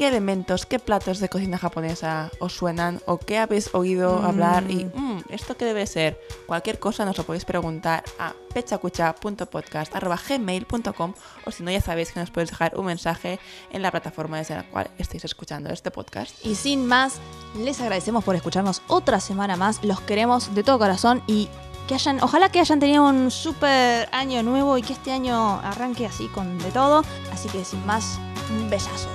[0.00, 4.24] qué elementos, qué platos de cocina japonesa os suenan o qué habéis oído Mm.
[4.24, 6.18] hablar y "Mm, esto qué debe ser.
[6.46, 11.12] Cualquier cosa nos lo podéis preguntar a pechacucha.podcast.gmail.com
[11.44, 13.38] o si no ya sabéis que nos podéis dejar un mensaje
[13.70, 16.34] en la plataforma desde la cual estáis escuchando este podcast.
[16.46, 17.16] Y sin más,
[17.58, 19.84] les agradecemos por escucharnos otra semana más.
[19.84, 21.50] Los queremos de todo corazón y
[21.86, 26.06] que hayan, ojalá que hayan tenido un súper año nuevo y que este año arranque
[26.06, 27.04] así con de todo.
[27.32, 28.18] Así que sin más,
[28.50, 29.08] un besazo.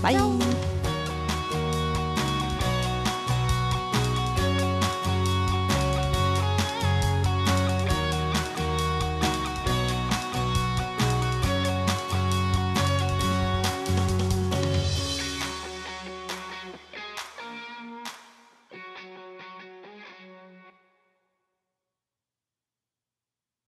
[0.00, 0.77] 欢迎。